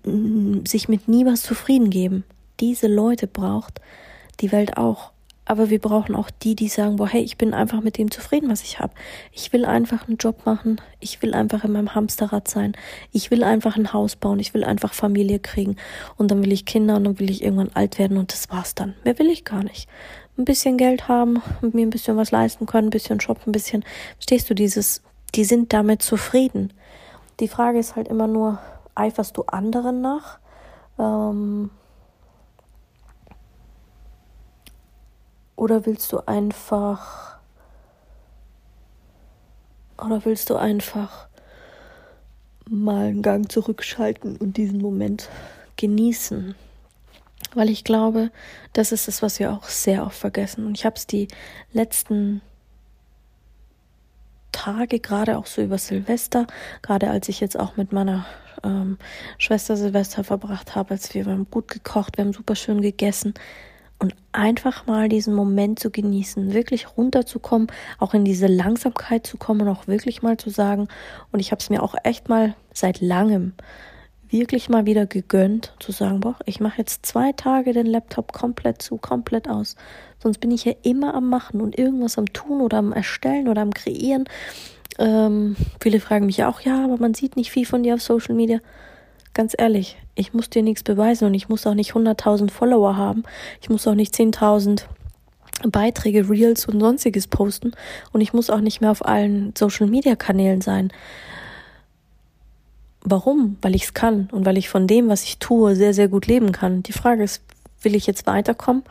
mm, 0.05 0.67
sich 0.67 0.88
mit 0.88 1.07
nie 1.07 1.25
was 1.25 1.43
zufrieden 1.43 1.90
geben. 1.90 2.25
Diese 2.59 2.88
Leute 2.88 3.29
braucht 3.29 3.81
die 4.40 4.50
Welt 4.50 4.76
auch. 4.76 5.12
Aber 5.44 5.70
wir 5.70 5.80
brauchen 5.80 6.14
auch 6.14 6.30
die, 6.30 6.54
die 6.54 6.68
sagen, 6.68 6.97
boah, 6.97 7.09
hey, 7.09 7.23
ich 7.23 7.37
bin 7.37 7.54
einfach 7.54 7.80
mit 7.80 7.99
dem 7.99 8.11
zufrieden, 8.11 8.50
was 8.50 8.62
ich 8.62 8.78
habe. 8.78 8.92
Ich 9.32 9.52
will 9.52 9.64
einfach 9.64 10.06
einen 10.06 10.16
Job 10.16 10.47
machen. 10.47 10.80
Ich 11.00 11.23
will 11.23 11.35
einfach 11.35 11.64
in 11.64 11.73
meinem 11.73 11.94
Hamsterrad 11.94 12.47
sein. 12.47 12.76
Ich 13.11 13.30
will 13.30 13.42
einfach 13.42 13.76
ein 13.76 13.92
Haus 13.92 14.14
bauen. 14.14 14.38
Ich 14.38 14.54
will 14.54 14.62
einfach 14.62 14.94
Familie 14.94 15.40
kriegen. 15.40 15.76
Und 16.16 16.30
dann 16.30 16.44
will 16.44 16.52
ich 16.52 16.66
Kinder 16.66 16.97
und 16.97 17.04
dann 17.04 17.18
will 17.18 17.30
ich 17.30 17.42
irgendwann 17.42 17.70
alt 17.75 17.99
werden 17.99 18.16
und 18.16 18.32
das 18.32 18.50
war's 18.50 18.75
dann. 18.75 18.94
Mehr 19.04 19.18
will 19.18 19.30
ich 19.30 19.44
gar 19.44 19.64
nicht. 19.64 19.88
Ein 20.38 20.44
bisschen 20.44 20.76
Geld 20.76 21.09
haben 21.09 21.42
mir 21.61 21.85
ein 21.85 21.90
bisschen 21.90 22.16
was 22.16 22.30
leisten 22.30 22.66
können, 22.66 22.88
ein 22.88 22.90
bisschen 22.90 23.20
shoppen, 23.20 23.49
ein 23.49 23.52
bisschen. 23.52 23.85
Stehst 24.20 24.49
du 24.49 24.54
dieses, 24.54 25.02
die 25.35 25.44
sind 25.44 25.73
damit 25.73 26.02
zufrieden. 26.02 26.73
Die 27.40 27.49
Frage 27.49 27.78
ist 27.78 27.97
halt 27.97 28.09
immer 28.09 28.26
nur, 28.26 28.59
eiferst 28.94 29.37
du 29.37 29.42
anderen 29.42 30.00
nach? 30.00 30.38
Ähm, 30.99 31.70
Oder 35.61 35.85
willst 35.85 36.11
du 36.12 36.26
einfach. 36.26 37.37
Oder 39.99 40.25
willst 40.25 40.49
du 40.49 40.57
einfach 40.57 41.29
mal 42.67 43.09
einen 43.09 43.21
Gang 43.21 43.52
zurückschalten 43.52 44.38
und 44.38 44.57
diesen 44.57 44.81
Moment 44.81 45.29
genießen? 45.76 46.55
Weil 47.52 47.69
ich 47.69 47.85
glaube, 47.85 48.31
das 48.73 48.90
ist 48.90 49.07
es, 49.07 49.21
was 49.21 49.38
wir 49.38 49.52
auch 49.52 49.64
sehr 49.64 50.07
oft 50.07 50.17
vergessen. 50.17 50.64
Und 50.64 50.79
ich 50.79 50.87
habe 50.87 50.97
es 50.97 51.07
die 51.07 51.29
letzten 51.75 52.40
Tage, 54.52 54.99
gerade 54.99 55.37
auch 55.37 55.45
so 55.45 55.61
über 55.61 55.76
Silvester, 55.76 56.47
gerade 56.81 57.11
als 57.11 57.29
ich 57.29 57.38
jetzt 57.38 57.61
auch 57.61 57.76
mit 57.76 57.93
meiner 57.93 58.25
ähm, 58.64 58.97
Schwester 59.37 59.76
Silvester 59.76 60.25
verbracht 60.25 60.75
habe, 60.75 60.93
als 60.93 61.12
wir, 61.12 61.26
wir 61.26 61.35
haben 61.35 61.50
gut 61.50 61.69
gekocht, 61.69 62.17
wir 62.17 62.25
haben 62.25 62.33
super 62.33 62.57
schön 62.57 62.81
gegessen 62.81 63.35
und 64.00 64.14
einfach 64.33 64.87
mal 64.87 65.09
diesen 65.09 65.35
Moment 65.35 65.78
zu 65.78 65.90
genießen, 65.90 66.52
wirklich 66.52 66.97
runterzukommen, 66.97 67.69
auch 67.99 68.14
in 68.14 68.25
diese 68.25 68.47
Langsamkeit 68.47 69.26
zu 69.26 69.37
kommen 69.37 69.61
und 69.61 69.69
auch 69.69 69.87
wirklich 69.87 70.23
mal 70.23 70.37
zu 70.38 70.50
sagen, 70.50 70.88
und 71.30 71.38
ich 71.40 71.52
habe 71.52 71.61
es 71.61 71.71
mir 71.71 71.83
auch 71.83 71.95
echt 72.02 72.28
mal 72.28 72.54
seit 72.73 73.00
langem 73.00 73.52
wirklich 74.30 74.69
mal 74.69 74.87
wieder 74.87 75.07
gegönnt, 75.07 75.75
zu 75.80 75.92
sagen, 75.92 76.21
boah, 76.21 76.37
ich 76.47 76.61
mache 76.61 76.78
jetzt 76.78 77.04
zwei 77.04 77.33
Tage 77.33 77.73
den 77.73 77.87
Laptop 77.87 78.33
komplett 78.33 78.80
zu, 78.80 78.97
komplett 78.97 79.49
aus. 79.49 79.76
Sonst 80.23 80.38
bin 80.38 80.52
ich 80.52 80.64
ja 80.64 80.73
immer 80.83 81.14
am 81.14 81.28
Machen 81.28 81.61
und 81.61 81.76
irgendwas 81.76 82.16
am 82.16 82.33
Tun 82.33 82.61
oder 82.61 82.78
am 82.78 82.92
Erstellen 82.92 83.49
oder 83.49 83.62
am 83.62 83.75
Kreieren. 83.75 84.25
Ähm, 84.99 85.57
viele 85.80 86.00
fragen 86.00 86.26
mich 86.26 86.45
auch, 86.45 86.61
ja, 86.61 86.85
aber 86.85 86.97
man 86.99 87.14
sieht 87.14 87.37
nicht 87.37 87.50
viel 87.50 87.66
von 87.66 87.83
dir 87.83 87.95
auf 87.95 88.02
Social 88.02 88.35
Media 88.35 88.61
ganz 89.35 89.55
ehrlich, 89.57 89.97
ich 90.15 90.33
muss 90.35 90.51
dir 90.51 90.63
nichts 90.63 90.83
beweisen 90.83 91.27
und 91.27 91.35
ich 91.35 91.49
muss 91.49 91.67
auch 91.67 91.75
nicht 91.75 91.93
100.000 91.93 92.51
Follower 92.51 92.97
haben. 92.97 93.23
Ich 93.61 93.71
muss 93.71 93.87
auch 93.87 93.95
nicht 93.95 94.15
10.000 94.15 94.85
Beiträge, 95.69 96.29
Reels 96.29 96.67
und 96.67 96.81
sonstiges 96.81 97.27
posten 97.27 97.73
und 98.13 98.21
ich 98.21 98.33
muss 98.33 98.51
auch 98.51 98.61
nicht 98.61 98.81
mehr 98.81 98.91
auf 98.91 99.05
allen 99.05 99.55
Social 99.57 99.87
Media 99.87 100.17
Kanälen 100.17 100.61
sein. 100.61 100.93
Warum? 103.03 103.57
Weil 103.63 103.75
ich 103.75 103.85
es 103.85 103.95
kann 103.95 104.29
und 104.33 104.45
weil 104.45 104.59
ich 104.59 104.69
von 104.69 104.87
dem, 104.87 105.09
was 105.09 105.25
ich 105.25 105.39
tue, 105.39 105.75
sehr, 105.75 105.95
sehr 105.95 106.09
gut 106.09 106.27
leben 106.27 106.53
kann. 106.53 106.83
Die 106.83 106.93
Frage 106.93 107.25
ist, 107.25 107.43
will 107.83 107.95
ich 107.95 108.07
jetzt 108.07 108.27
weiterkommen? 108.27 108.85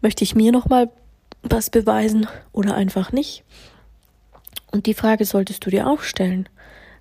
Möchte 0.00 0.24
ich 0.24 0.34
mir 0.34 0.52
nochmal 0.52 0.90
was 1.42 1.70
beweisen 1.70 2.26
oder 2.52 2.74
einfach 2.74 3.12
nicht? 3.12 3.44
Und 4.72 4.86
die 4.86 4.94
Frage 4.94 5.24
solltest 5.24 5.64
du 5.64 5.70
dir 5.70 5.86
auch 5.86 6.00
stellen. 6.00 6.48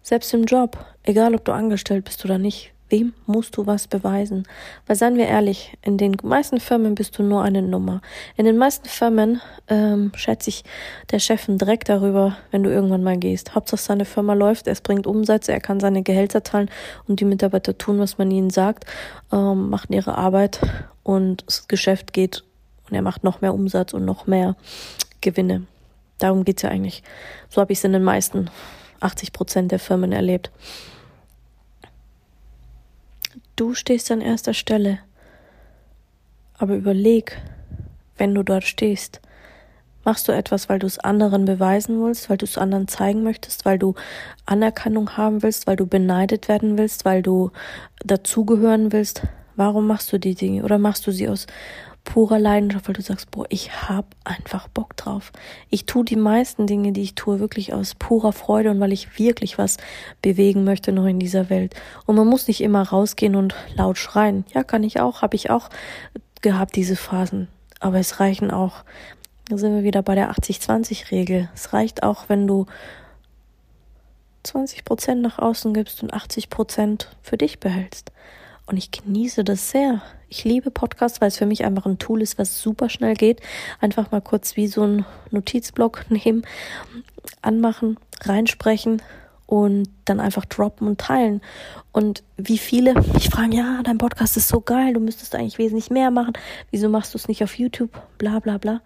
Selbst 0.03 0.33
im 0.33 0.43
Job, 0.45 0.85
egal 1.03 1.33
ob 1.33 1.45
du 1.45 1.53
angestellt 1.53 2.05
bist 2.05 2.23
oder 2.23 2.37
nicht, 2.37 2.72
Wem 2.93 3.15
musst 3.25 3.57
du 3.57 3.65
was 3.65 3.87
beweisen? 3.87 4.47
Weil 4.85 4.95
seien 4.95 5.17
wir 5.17 5.25
ehrlich, 5.25 5.75
in 5.81 5.97
den 5.97 6.15
meisten 6.21 6.59
Firmen 6.59 6.93
bist 6.93 7.17
du 7.17 7.23
nur 7.23 7.41
eine 7.41 7.63
Nummer. 7.63 8.03
In 8.37 8.45
den 8.45 8.55
meisten 8.55 8.87
Firmen 8.87 9.41
ähm, 9.67 10.11
schätze 10.15 10.51
ich 10.51 10.63
der 11.09 11.17
Chef 11.17 11.49
einen 11.49 11.57
Dreck 11.57 11.85
darüber, 11.85 12.37
wenn 12.51 12.61
du 12.61 12.69
irgendwann 12.69 13.01
mal 13.01 13.17
gehst. 13.17 13.55
Hauptsache 13.55 13.81
seine 13.81 14.05
Firma 14.05 14.35
läuft, 14.35 14.67
es 14.67 14.81
bringt 14.81 15.07
Umsätze, 15.07 15.51
er 15.53 15.59
kann 15.59 15.79
seine 15.79 16.03
Gehälter 16.03 16.43
zahlen 16.43 16.69
und 17.07 17.19
die 17.19 17.25
Mitarbeiter 17.25 17.75
tun, 17.75 17.97
was 17.97 18.19
man 18.19 18.29
ihnen 18.29 18.51
sagt, 18.51 18.85
ähm, 19.31 19.71
machen 19.71 19.91
ihre 19.91 20.15
Arbeit 20.15 20.59
und 21.01 21.45
das 21.47 21.67
Geschäft 21.67 22.13
geht 22.13 22.43
und 22.87 22.95
er 22.95 23.01
macht 23.01 23.23
noch 23.23 23.41
mehr 23.41 23.55
Umsatz 23.55 23.95
und 23.95 24.05
noch 24.05 24.27
mehr 24.27 24.55
Gewinne. 25.21 25.63
Darum 26.19 26.45
geht's 26.45 26.61
ja 26.61 26.69
eigentlich. 26.69 27.01
So 27.49 27.59
habe 27.59 27.71
ich 27.71 27.79
es 27.79 27.85
in 27.85 27.93
den 27.93 28.03
meisten 28.03 28.51
80 28.99 29.33
Prozent 29.33 29.71
der 29.71 29.79
Firmen 29.79 30.11
erlebt. 30.11 30.51
Du 33.63 33.73
stehst 33.73 34.11
an 34.11 34.19
erster 34.19 34.53
Stelle. 34.53 34.99
Aber 36.57 36.75
überleg, 36.75 37.41
wenn 38.17 38.35
du 38.35 38.43
dort 38.43 38.65
stehst, 38.65 39.21
machst 40.03 40.27
du 40.27 40.33
etwas, 40.33 40.67
weil 40.67 40.79
du 40.79 40.85
es 40.85 40.99
anderen 40.99 41.45
beweisen 41.45 42.03
willst, 42.03 42.29
weil 42.29 42.35
du 42.35 42.43
es 42.43 42.57
anderen 42.57 42.89
zeigen 42.89 43.23
möchtest, 43.23 43.63
weil 43.63 43.79
du 43.79 43.95
Anerkennung 44.45 45.15
haben 45.15 45.43
willst, 45.43 45.65
weil 45.65 45.77
du 45.77 45.87
beneidet 45.87 46.49
werden 46.49 46.77
willst, 46.77 47.05
weil 47.05 47.21
du 47.21 47.51
dazugehören 48.03 48.91
willst. 48.91 49.21
Warum 49.55 49.87
machst 49.87 50.11
du 50.11 50.17
die 50.17 50.35
Dinge? 50.35 50.65
Oder 50.65 50.77
machst 50.77 51.07
du 51.07 51.11
sie 51.11 51.29
aus 51.29 51.47
purer 52.03 52.37
Leidenschaft, 52.37 52.87
weil 52.87 52.95
du 52.95 53.01
sagst, 53.01 53.31
boah, 53.31 53.45
ich 53.49 53.89
hab 53.89 54.05
einfach 54.23 54.67
Bock 54.67 54.95
drauf. 54.97 55.31
Ich 55.69 55.85
tue 55.85 56.03
die 56.03 56.15
meisten 56.15 56.67
Dinge, 56.67 56.91
die 56.91 57.01
ich 57.01 57.15
tue, 57.15 57.39
wirklich 57.39 57.73
aus 57.73 57.95
purer 57.95 58.33
Freude 58.33 58.71
und 58.71 58.79
weil 58.79 58.91
ich 58.91 59.17
wirklich 59.17 59.57
was 59.57 59.77
bewegen 60.21 60.63
möchte 60.63 60.91
noch 60.91 61.05
in 61.05 61.19
dieser 61.19 61.49
Welt. 61.49 61.75
Und 62.05 62.15
man 62.15 62.27
muss 62.27 62.47
nicht 62.47 62.61
immer 62.61 62.83
rausgehen 62.83 63.35
und 63.35 63.55
laut 63.75 63.97
schreien. 63.97 64.45
Ja, 64.53 64.63
kann 64.63 64.83
ich 64.83 64.99
auch, 64.99 65.21
habe 65.21 65.35
ich 65.35 65.49
auch 65.49 65.69
gehabt, 66.41 66.75
diese 66.75 66.95
Phasen. 66.95 67.47
Aber 67.79 67.99
es 67.99 68.19
reichen 68.19 68.51
auch, 68.51 68.83
da 69.49 69.57
sind 69.57 69.75
wir 69.75 69.83
wieder 69.83 70.03
bei 70.03 70.15
der 70.15 70.31
80-20-Regel. 70.31 71.49
Es 71.53 71.73
reicht 71.73 72.03
auch, 72.03 72.29
wenn 72.29 72.47
du 72.47 72.65
20 74.43 74.83
Prozent 74.85 75.21
nach 75.21 75.39
außen 75.39 75.73
gibst 75.73 76.03
und 76.03 76.13
80 76.13 76.49
Prozent 76.49 77.09
für 77.21 77.37
dich 77.37 77.59
behältst. 77.59 78.11
Und 78.65 78.77
ich 78.77 78.91
genieße 78.91 79.43
das 79.43 79.71
sehr. 79.71 80.01
Ich 80.35 80.45
liebe 80.45 80.71
Podcasts, 80.71 81.21
weil 81.21 81.27
es 81.27 81.37
für 81.37 81.45
mich 81.45 81.63
einfach 81.63 81.85
ein 81.85 81.99
Tool 81.99 82.19
ist, 82.19 82.39
was 82.39 82.59
super 82.59 82.89
schnell 82.89 83.13
geht. 83.13 83.39
Einfach 83.79 84.09
mal 84.09 84.19
kurz 84.19 84.55
wie 84.55 84.65
so 84.65 84.81
ein 84.81 85.05
Notizblock 85.29 86.05
nehmen, 86.09 86.43
anmachen, 87.43 87.99
reinsprechen 88.21 89.03
und 89.45 89.89
dann 90.05 90.19
einfach 90.19 90.45
droppen 90.45 90.87
und 90.87 90.99
teilen. 90.99 91.39
Und 91.91 92.23
wie 92.35 92.57
viele 92.57 92.95
mich 92.95 93.29
fragen, 93.29 93.51
ja, 93.51 93.81
dein 93.83 93.99
Podcast 93.99 94.35
ist 94.35 94.47
so 94.47 94.59
geil, 94.59 94.93
du 94.93 94.99
müsstest 94.99 95.35
eigentlich 95.35 95.59
wesentlich 95.59 95.91
mehr 95.91 96.09
machen. 96.09 96.33
Wieso 96.71 96.89
machst 96.89 97.13
du 97.13 97.19
es 97.19 97.27
nicht 97.27 97.43
auf 97.43 97.59
YouTube? 97.59 97.91
Bla 98.17 98.39
bla 98.39 98.57
bla. 98.57 98.81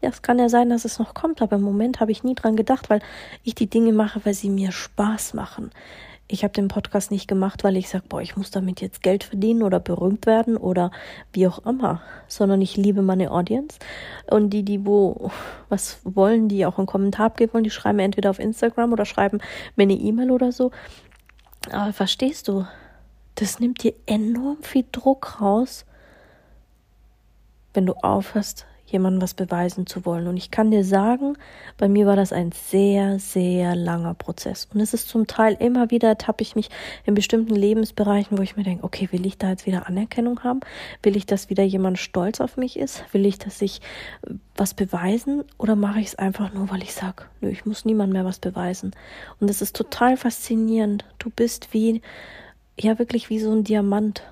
Ja, 0.00 0.08
es 0.08 0.22
kann 0.22 0.38
ja 0.38 0.48
sein, 0.48 0.70
dass 0.70 0.84
es 0.84 0.98
noch 0.98 1.14
kommt, 1.14 1.42
aber 1.42 1.56
im 1.56 1.62
Moment 1.62 2.00
habe 2.00 2.12
ich 2.12 2.24
nie 2.24 2.34
dran 2.34 2.56
gedacht, 2.56 2.88
weil 2.88 3.00
ich 3.44 3.54
die 3.54 3.68
Dinge 3.68 3.92
mache, 3.92 4.20
weil 4.24 4.34
sie 4.34 4.48
mir 4.48 4.72
Spaß 4.72 5.34
machen 5.34 5.70
ich 6.32 6.44
habe 6.44 6.52
den 6.52 6.68
Podcast 6.68 7.10
nicht 7.10 7.26
gemacht, 7.26 7.64
weil 7.64 7.76
ich 7.76 7.88
sage, 7.88 8.04
boah, 8.08 8.22
ich 8.22 8.36
muss 8.36 8.50
damit 8.50 8.80
jetzt 8.80 9.02
Geld 9.02 9.24
verdienen 9.24 9.62
oder 9.62 9.80
berühmt 9.80 10.26
werden 10.26 10.56
oder 10.56 10.92
wie 11.32 11.46
auch 11.48 11.64
immer, 11.66 12.02
sondern 12.28 12.62
ich 12.62 12.76
liebe 12.76 13.02
meine 13.02 13.32
Audience 13.32 13.78
und 14.30 14.50
die, 14.50 14.62
die 14.62 14.86
wo 14.86 15.30
was 15.68 15.98
wollen, 16.04 16.48
die 16.48 16.64
auch 16.66 16.78
einen 16.78 16.86
Kommentar 16.86 17.26
abgeben 17.26 17.54
wollen, 17.54 17.64
die 17.64 17.70
schreiben 17.70 17.98
entweder 17.98 18.30
auf 18.30 18.38
Instagram 18.38 18.92
oder 18.92 19.04
schreiben 19.04 19.40
mir 19.74 19.82
eine 19.82 19.94
E-Mail 19.94 20.30
oder 20.30 20.52
so. 20.52 20.70
Aber 21.72 21.92
verstehst 21.92 22.46
du, 22.48 22.64
das 23.34 23.58
nimmt 23.58 23.82
dir 23.82 23.94
enorm 24.06 24.62
viel 24.62 24.84
Druck 24.92 25.40
raus, 25.40 25.84
wenn 27.74 27.86
du 27.86 27.94
aufhörst, 27.94 28.66
jemandem 28.92 29.22
was 29.22 29.34
beweisen 29.34 29.86
zu 29.86 30.04
wollen. 30.04 30.26
Und 30.26 30.36
ich 30.36 30.50
kann 30.50 30.70
dir 30.70 30.84
sagen, 30.84 31.36
bei 31.78 31.88
mir 31.88 32.06
war 32.06 32.16
das 32.16 32.32
ein 32.32 32.52
sehr, 32.52 33.18
sehr 33.18 33.74
langer 33.74 34.14
Prozess. 34.14 34.68
Und 34.72 34.80
es 34.80 34.94
ist 34.94 35.08
zum 35.08 35.26
Teil 35.26 35.56
immer 35.58 35.90
wieder, 35.90 36.08
ertappe 36.08 36.42
ich 36.42 36.56
mich 36.56 36.70
in 37.04 37.14
bestimmten 37.14 37.54
Lebensbereichen, 37.54 38.38
wo 38.38 38.42
ich 38.42 38.56
mir 38.56 38.64
denke, 38.64 38.84
okay, 38.84 39.08
will 39.12 39.26
ich 39.26 39.38
da 39.38 39.50
jetzt 39.50 39.66
wieder 39.66 39.86
Anerkennung 39.86 40.42
haben? 40.42 40.60
Will 41.02 41.16
ich, 41.16 41.26
dass 41.26 41.50
wieder 41.50 41.64
jemand 41.64 41.98
stolz 41.98 42.40
auf 42.40 42.56
mich 42.56 42.78
ist? 42.78 43.04
Will 43.12 43.26
ich, 43.26 43.38
dass 43.38 43.62
ich 43.62 43.80
äh, 44.26 44.34
was 44.56 44.74
beweisen? 44.74 45.44
Oder 45.58 45.76
mache 45.76 46.00
ich 46.00 46.08
es 46.08 46.14
einfach 46.16 46.52
nur, 46.52 46.70
weil 46.70 46.82
ich 46.82 46.92
sage, 46.92 47.24
nö, 47.40 47.48
ich 47.48 47.66
muss 47.66 47.84
niemand 47.84 48.12
mehr 48.12 48.24
was 48.24 48.38
beweisen. 48.38 48.92
Und 49.40 49.48
es 49.50 49.62
ist 49.62 49.76
total 49.76 50.16
faszinierend. 50.16 51.04
Du 51.18 51.30
bist 51.30 51.72
wie, 51.72 52.02
ja, 52.78 52.98
wirklich 52.98 53.30
wie 53.30 53.38
so 53.38 53.52
ein 53.52 53.64
Diamant. 53.64 54.22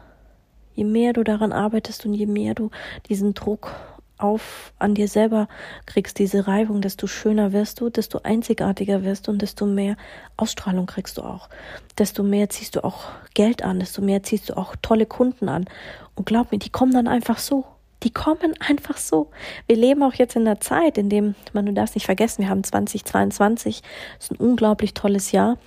Je 0.75 0.85
mehr 0.85 1.12
du 1.12 1.25
daran 1.25 1.53
arbeitest 1.53 2.07
und 2.07 2.15
je 2.15 2.27
mehr 2.27 2.55
du 2.55 2.71
diesen 3.09 3.35
Druck 3.35 3.75
auf 4.19 4.73
an 4.79 4.95
dir 4.95 5.09
selber 5.09 5.49
kriegst, 5.87 6.19
diese 6.19 6.47
Reibung, 6.47 6.81
desto 6.81 7.07
schöner 7.07 7.53
wirst 7.53 7.81
du, 7.81 7.91
desto 7.91 8.21
einzigartiger 8.23 9.05
wirst 9.05 9.27
du 9.27 9.33
und 9.33 9.43
desto 9.43 9.67
mehr 9.67 9.97
Ausstrahlung 10.37 10.87
kriegst 10.87 11.19
du 11.19 11.23
auch. 11.23 11.49
Desto 11.97 12.23
mehr 12.23 12.49
ziehst 12.49 12.77
du 12.77 12.85
auch 12.85 13.07
Geld 13.35 13.63
an, 13.63 13.81
desto 13.81 14.03
mehr 14.03 14.23
ziehst 14.23 14.51
du 14.51 14.57
auch 14.57 14.77
tolle 14.83 15.07
Kunden 15.07 15.49
an. 15.49 15.67
Und 16.15 16.27
glaub 16.27 16.53
mir, 16.53 16.59
die 16.59 16.71
kommen 16.71 16.93
dann 16.93 17.09
einfach 17.09 17.39
so. 17.39 17.65
Die 18.05 18.13
kommen 18.13 18.55
einfach 18.61 18.97
so. 18.97 19.31
Wir 19.67 19.77
leben 19.77 20.03
auch 20.03 20.15
jetzt 20.15 20.37
in 20.37 20.47
einer 20.47 20.61
Zeit, 20.61 20.99
in 20.99 21.09
dem, 21.09 21.35
man, 21.53 21.67
du 21.67 21.73
darfst 21.73 21.97
nicht 21.97 22.07
vergessen, 22.07 22.43
wir 22.43 22.49
haben 22.49 22.63
2022, 22.63 23.83
das 24.17 24.25
ist 24.27 24.33
ein 24.33 24.37
unglaublich 24.37 24.95
tolles 24.95 25.33
Jahr. 25.33 25.59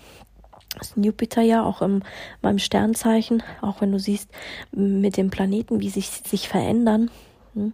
Das 0.77 0.91
ist 0.91 0.97
ein 0.97 1.03
Jupiterjahr, 1.03 1.65
auch 1.65 1.81
in 1.81 2.03
meinem 2.41 2.59
Sternzeichen, 2.59 3.43
auch 3.61 3.81
wenn 3.81 3.91
du 3.91 3.99
siehst, 3.99 4.29
mit 4.71 5.17
den 5.17 5.29
Planeten, 5.29 5.81
wie 5.81 5.89
sich 5.89 6.07
sich 6.07 6.47
verändern. 6.47 7.11
Hm, 7.53 7.73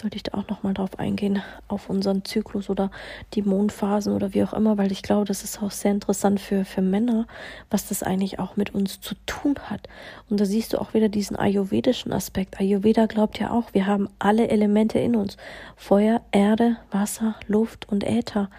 sollte 0.00 0.16
ich 0.16 0.22
da 0.22 0.36
auch 0.36 0.48
nochmal 0.48 0.74
drauf 0.74 0.98
eingehen, 0.98 1.42
auf 1.68 1.90
unseren 1.90 2.24
Zyklus 2.24 2.70
oder 2.70 2.90
die 3.34 3.42
Mondphasen 3.42 4.14
oder 4.14 4.34
wie 4.34 4.42
auch 4.42 4.52
immer, 4.52 4.78
weil 4.78 4.92
ich 4.92 5.02
glaube, 5.02 5.26
das 5.26 5.44
ist 5.44 5.62
auch 5.62 5.70
sehr 5.70 5.92
interessant 5.92 6.40
für, 6.40 6.64
für 6.64 6.82
Männer, 6.82 7.26
was 7.70 7.88
das 7.88 8.02
eigentlich 8.02 8.38
auch 8.38 8.56
mit 8.56 8.74
uns 8.74 9.00
zu 9.00 9.14
tun 9.26 9.54
hat. 9.62 9.88
Und 10.28 10.40
da 10.40 10.44
siehst 10.44 10.72
du 10.72 10.80
auch 10.80 10.94
wieder 10.94 11.08
diesen 11.08 11.36
ayurvedischen 11.36 12.12
Aspekt. 12.12 12.58
Ayurveda 12.60 13.06
glaubt 13.06 13.38
ja 13.38 13.50
auch, 13.50 13.74
wir 13.74 13.86
haben 13.86 14.08
alle 14.18 14.48
Elemente 14.48 14.98
in 14.98 15.14
uns. 15.16 15.36
Feuer, 15.76 16.22
Erde, 16.32 16.76
Wasser, 16.90 17.36
Luft 17.46 17.88
und 17.88 18.02
Äther. 18.02 18.50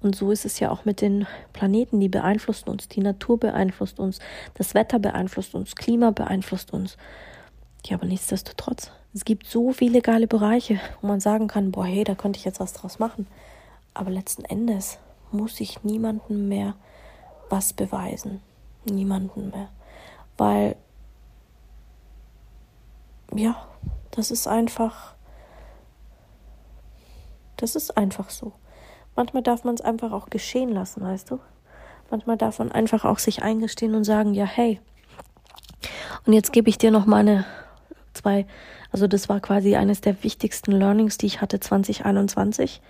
Und 0.00 0.14
so 0.14 0.30
ist 0.30 0.44
es 0.44 0.60
ja 0.60 0.70
auch 0.70 0.84
mit 0.84 1.00
den 1.00 1.26
Planeten, 1.54 1.98
die 1.98 2.10
beeinflussen 2.10 2.68
uns, 2.68 2.88
die 2.88 3.00
Natur 3.00 3.40
beeinflusst 3.40 3.98
uns, 3.98 4.18
das 4.52 4.74
Wetter 4.74 4.98
beeinflusst 4.98 5.54
uns, 5.54 5.74
Klima 5.76 6.10
beeinflusst 6.10 6.74
uns. 6.74 6.98
Ja, 7.86 7.96
aber 7.96 8.06
nichtsdestotrotz 8.06 8.92
es 9.14 9.24
gibt 9.24 9.46
so 9.46 9.72
viele 9.72 10.02
geile 10.02 10.26
Bereiche, 10.26 10.80
wo 11.00 11.06
man 11.06 11.20
sagen 11.20 11.46
kann, 11.46 11.70
boah, 11.70 11.86
hey, 11.86 12.02
da 12.02 12.16
könnte 12.16 12.38
ich 12.38 12.44
jetzt 12.44 12.58
was 12.58 12.72
draus 12.72 12.98
machen. 12.98 13.28
Aber 13.94 14.10
letzten 14.10 14.44
Endes 14.44 14.98
muss 15.30 15.60
ich 15.60 15.84
niemandem 15.84 16.48
mehr 16.48 16.74
was 17.48 17.72
beweisen. 17.72 18.40
Niemanden 18.84 19.50
mehr. 19.50 19.68
Weil, 20.36 20.76
ja, 23.32 23.56
das 24.10 24.32
ist 24.32 24.48
einfach, 24.48 25.14
das 27.56 27.76
ist 27.76 27.96
einfach 27.96 28.30
so. 28.30 28.52
Manchmal 29.14 29.44
darf 29.44 29.62
man 29.62 29.76
es 29.76 29.80
einfach 29.80 30.10
auch 30.10 30.28
geschehen 30.28 30.70
lassen, 30.70 31.02
weißt 31.02 31.30
du? 31.30 31.38
Manchmal 32.10 32.36
darf 32.36 32.58
man 32.58 32.72
einfach 32.72 33.04
auch 33.04 33.20
sich 33.20 33.44
eingestehen 33.44 33.94
und 33.94 34.02
sagen, 34.02 34.34
ja, 34.34 34.44
hey. 34.44 34.80
Und 36.26 36.32
jetzt 36.32 36.52
gebe 36.52 36.68
ich 36.68 36.78
dir 36.78 36.90
noch 36.90 37.06
meine 37.06 37.44
zwei 38.12 38.46
also 38.94 39.08
das 39.08 39.28
war 39.28 39.40
quasi 39.40 39.74
eines 39.74 40.02
der 40.02 40.22
wichtigsten 40.22 40.70
Learnings, 40.70 41.18
die 41.18 41.26
ich 41.26 41.40
hatte 41.40 41.58
2021, 41.58 42.80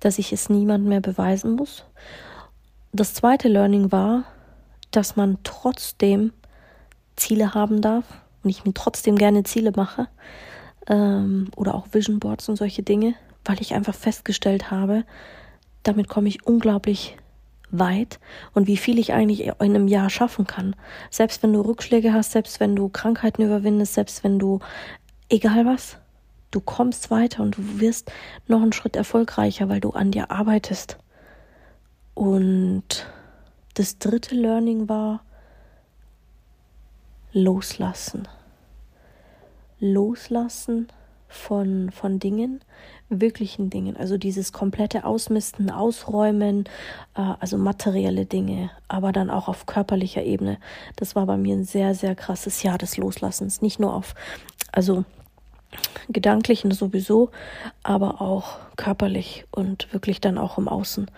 dass 0.00 0.18
ich 0.18 0.32
es 0.32 0.48
niemand 0.48 0.86
mehr 0.86 1.02
beweisen 1.02 1.56
muss. 1.56 1.84
Das 2.90 3.12
zweite 3.12 3.48
Learning 3.48 3.92
war, 3.92 4.24
dass 4.92 5.14
man 5.14 5.36
trotzdem 5.44 6.32
Ziele 7.16 7.52
haben 7.52 7.82
darf 7.82 8.06
und 8.42 8.48
ich 8.48 8.64
mir 8.64 8.72
trotzdem 8.72 9.16
gerne 9.16 9.42
Ziele 9.42 9.72
mache 9.76 10.08
ähm, 10.86 11.50
oder 11.54 11.74
auch 11.74 11.88
Vision 11.92 12.18
Boards 12.18 12.48
und 12.48 12.56
solche 12.56 12.82
Dinge, 12.82 13.14
weil 13.44 13.60
ich 13.60 13.74
einfach 13.74 13.94
festgestellt 13.94 14.70
habe, 14.70 15.04
damit 15.82 16.08
komme 16.08 16.28
ich 16.28 16.46
unglaublich 16.46 17.18
weit 17.72 18.20
und 18.54 18.68
wie 18.68 18.76
viel 18.78 18.98
ich 18.98 19.12
eigentlich 19.12 19.46
in 19.46 19.54
einem 19.60 19.88
Jahr 19.88 20.08
schaffen 20.08 20.46
kann. 20.46 20.76
Selbst 21.10 21.42
wenn 21.42 21.52
du 21.52 21.60
Rückschläge 21.60 22.12
hast, 22.12 22.32
selbst 22.32 22.58
wenn 22.58 22.76
du 22.76 22.88
Krankheiten 22.88 23.42
überwindest, 23.42 23.94
selbst 23.94 24.24
wenn 24.24 24.38
du 24.38 24.60
egal 25.32 25.64
was, 25.66 25.96
du 26.50 26.60
kommst 26.60 27.10
weiter 27.10 27.42
und 27.42 27.56
du 27.56 27.80
wirst 27.80 28.12
noch 28.46 28.62
einen 28.62 28.72
Schritt 28.72 28.96
erfolgreicher, 28.96 29.68
weil 29.68 29.80
du 29.80 29.90
an 29.90 30.10
dir 30.10 30.30
arbeitest. 30.30 30.98
Und 32.14 33.06
das 33.74 33.98
dritte 33.98 34.34
Learning 34.34 34.88
war 34.88 35.22
loslassen. 37.32 38.28
Loslassen 39.80 40.88
von, 41.28 41.90
von 41.90 42.18
Dingen, 42.18 42.60
wirklichen 43.08 43.70
Dingen. 43.70 43.96
Also 43.96 44.18
dieses 44.18 44.52
komplette 44.52 45.04
Ausmisten, 45.04 45.70
Ausräumen, 45.70 46.64
äh, 47.14 47.32
also 47.40 47.56
materielle 47.56 48.26
Dinge, 48.26 48.70
aber 48.86 49.12
dann 49.12 49.30
auch 49.30 49.48
auf 49.48 49.64
körperlicher 49.64 50.22
Ebene. 50.22 50.58
Das 50.96 51.16
war 51.16 51.24
bei 51.24 51.38
mir 51.38 51.56
ein 51.56 51.64
sehr, 51.64 51.94
sehr 51.94 52.14
krasses 52.14 52.62
Jahr 52.62 52.76
des 52.76 52.98
Loslassens. 52.98 53.62
Nicht 53.62 53.80
nur 53.80 53.94
auf, 53.94 54.14
also 54.72 55.04
gedanklichen 56.08 56.70
sowieso, 56.70 57.30
aber 57.82 58.20
auch 58.20 58.58
körperlich 58.76 59.44
und 59.50 59.92
wirklich 59.92 60.20
dann 60.20 60.38
auch 60.38 60.58
im 60.58 60.68
Außen, 60.68 61.10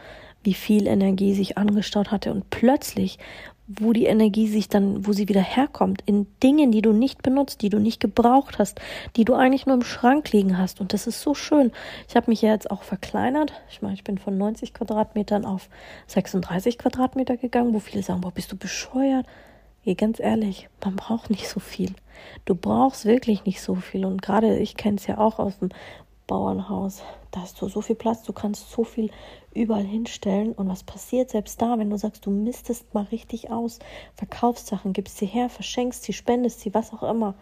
wie 0.42 0.54
viel 0.54 0.86
Energie 0.86 1.34
sich 1.34 1.56
angestaut 1.58 2.10
hatte 2.10 2.32
und 2.32 2.50
plötzlich, 2.50 3.18
wo 3.66 3.94
die 3.94 4.04
Energie 4.04 4.46
sich 4.46 4.68
dann, 4.68 5.06
wo 5.06 5.12
sie 5.12 5.28
wieder 5.28 5.40
herkommt, 5.40 6.02
in 6.04 6.26
Dingen, 6.42 6.70
die 6.70 6.82
du 6.82 6.92
nicht 6.92 7.22
benutzt, 7.22 7.62
die 7.62 7.70
du 7.70 7.78
nicht 7.78 7.98
gebraucht 7.98 8.58
hast, 8.58 8.78
die 9.16 9.24
du 9.24 9.34
eigentlich 9.34 9.64
nur 9.64 9.76
im 9.76 9.82
Schrank 9.82 10.32
liegen 10.32 10.58
hast. 10.58 10.82
Und 10.82 10.92
das 10.92 11.06
ist 11.06 11.22
so 11.22 11.34
schön. 11.34 11.72
Ich 12.06 12.14
habe 12.14 12.30
mich 12.30 12.42
ja 12.42 12.52
jetzt 12.52 12.70
auch 12.70 12.82
verkleinert. 12.82 13.54
Ich 13.70 13.80
meine, 13.80 13.94
ich 13.94 14.04
bin 14.04 14.18
von 14.18 14.36
90 14.36 14.74
Quadratmetern 14.74 15.46
auf 15.46 15.70
36 16.08 16.76
Quadratmeter 16.76 17.38
gegangen, 17.38 17.72
wo 17.72 17.78
viele 17.78 18.02
sagen, 18.02 18.20
boah, 18.20 18.32
bist 18.32 18.52
du 18.52 18.56
bescheuert? 18.56 19.26
Hey, 19.86 19.94
ganz 19.94 20.18
ehrlich, 20.18 20.70
man 20.82 20.96
braucht 20.96 21.28
nicht 21.28 21.46
so 21.46 21.60
viel. 21.60 21.92
Du 22.46 22.54
brauchst 22.54 23.04
wirklich 23.04 23.44
nicht 23.44 23.60
so 23.60 23.74
viel. 23.74 24.06
Und 24.06 24.22
gerade 24.22 24.58
ich 24.58 24.78
kenne 24.78 24.96
es 24.96 25.06
ja 25.06 25.18
auch 25.18 25.38
aus 25.38 25.58
dem 25.58 25.68
Bauernhaus. 26.26 27.02
Da 27.32 27.42
hast 27.42 27.60
du 27.60 27.68
so 27.68 27.82
viel 27.82 27.94
Platz, 27.94 28.22
du 28.22 28.32
kannst 28.32 28.70
so 28.70 28.84
viel 28.84 29.10
überall 29.52 29.84
hinstellen. 29.84 30.52
Und 30.52 30.70
was 30.70 30.84
passiert 30.84 31.28
selbst 31.28 31.60
da, 31.60 31.78
wenn 31.78 31.90
du 31.90 31.98
sagst, 31.98 32.24
du 32.24 32.30
mistest 32.30 32.94
mal 32.94 33.04
richtig 33.04 33.50
aus, 33.50 33.78
verkaufst 34.14 34.68
Sachen, 34.68 34.94
gibst 34.94 35.18
sie 35.18 35.26
her, 35.26 35.50
verschenkst 35.50 36.02
sie, 36.02 36.14
spendest 36.14 36.60
sie, 36.60 36.72
was 36.72 36.94
auch 36.94 37.02
immer. 37.02 37.34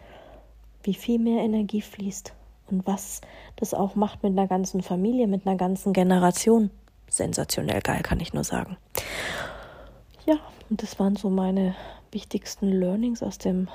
Wie 0.83 0.95
viel 0.95 1.19
mehr 1.19 1.45
Energie 1.45 1.81
fließt. 1.81 2.33
Und 2.69 2.85
was 2.85 3.21
das 3.55 3.73
auch 3.73 3.95
macht 3.95 4.21
mit 4.21 4.33
einer 4.33 4.49
ganzen 4.49 4.83
Familie, 4.83 5.27
mit 5.27 5.47
einer 5.47 5.55
ganzen 5.55 5.93
Generation. 5.93 6.71
Sensationell 7.07 7.79
geil, 7.79 8.01
kann 8.03 8.19
ich 8.19 8.33
nur 8.33 8.43
sagen. 8.43 8.75
Ja, 10.25 10.35
und 10.69 10.83
das 10.83 10.99
waren 10.99 11.15
so 11.15 11.29
meine 11.29 11.73
wichtigsten 12.13 12.71
Learnings 12.71 13.23
aus 13.23 13.37
dem 13.37 13.67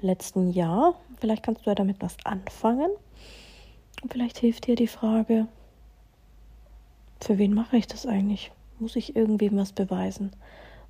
letzten 0.00 0.50
Jahr. 0.50 0.94
Vielleicht 1.20 1.42
kannst 1.42 1.66
du 1.66 1.70
ja 1.70 1.74
damit 1.74 1.96
was 2.00 2.16
anfangen. 2.24 2.90
Und 4.02 4.12
vielleicht 4.12 4.38
hilft 4.38 4.66
dir 4.66 4.76
die 4.76 4.86
Frage, 4.86 5.48
für 7.20 7.38
wen 7.38 7.52
mache 7.52 7.76
ich 7.76 7.86
das 7.86 8.06
eigentlich? 8.06 8.52
Muss 8.78 8.96
ich 8.96 9.16
irgendwem 9.16 9.56
was 9.56 9.72
beweisen? 9.72 10.30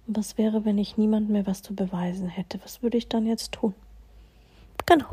Und 0.06 0.16
was 0.18 0.36
wäre, 0.36 0.64
wenn 0.64 0.78
ich 0.78 0.98
niemand 0.98 1.30
mehr 1.30 1.46
was 1.46 1.62
zu 1.62 1.74
beweisen 1.74 2.28
hätte? 2.28 2.60
Was 2.62 2.82
würde 2.82 2.98
ich 2.98 3.08
dann 3.08 3.26
jetzt 3.26 3.52
tun? 3.52 3.74
Genau. 4.86 5.08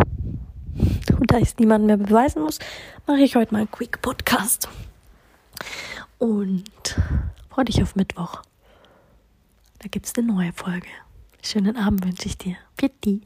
Und 1.19 1.31
da 1.31 1.37
ich 1.37 1.57
niemand 1.57 1.85
mehr 1.85 1.97
beweisen 1.97 2.41
muss, 2.41 2.59
mache 3.07 3.21
ich 3.21 3.35
heute 3.35 3.53
mal 3.53 3.59
einen 3.59 3.71
Quick 3.71 4.01
Podcast. 4.01 4.67
Und 6.17 6.97
freue 7.49 7.65
dich 7.65 7.81
auf 7.81 7.95
Mittwoch. 7.95 8.41
Da 9.79 9.87
gibt 9.87 10.05
es 10.05 10.13
eine 10.15 10.27
neue 10.27 10.51
Folge. 10.51 10.87
Schönen 11.47 11.77
Abend 11.77 12.03
wünsche 12.03 12.25
ich 12.25 12.39
dir. 12.39 12.55
Pitti. 12.75 13.21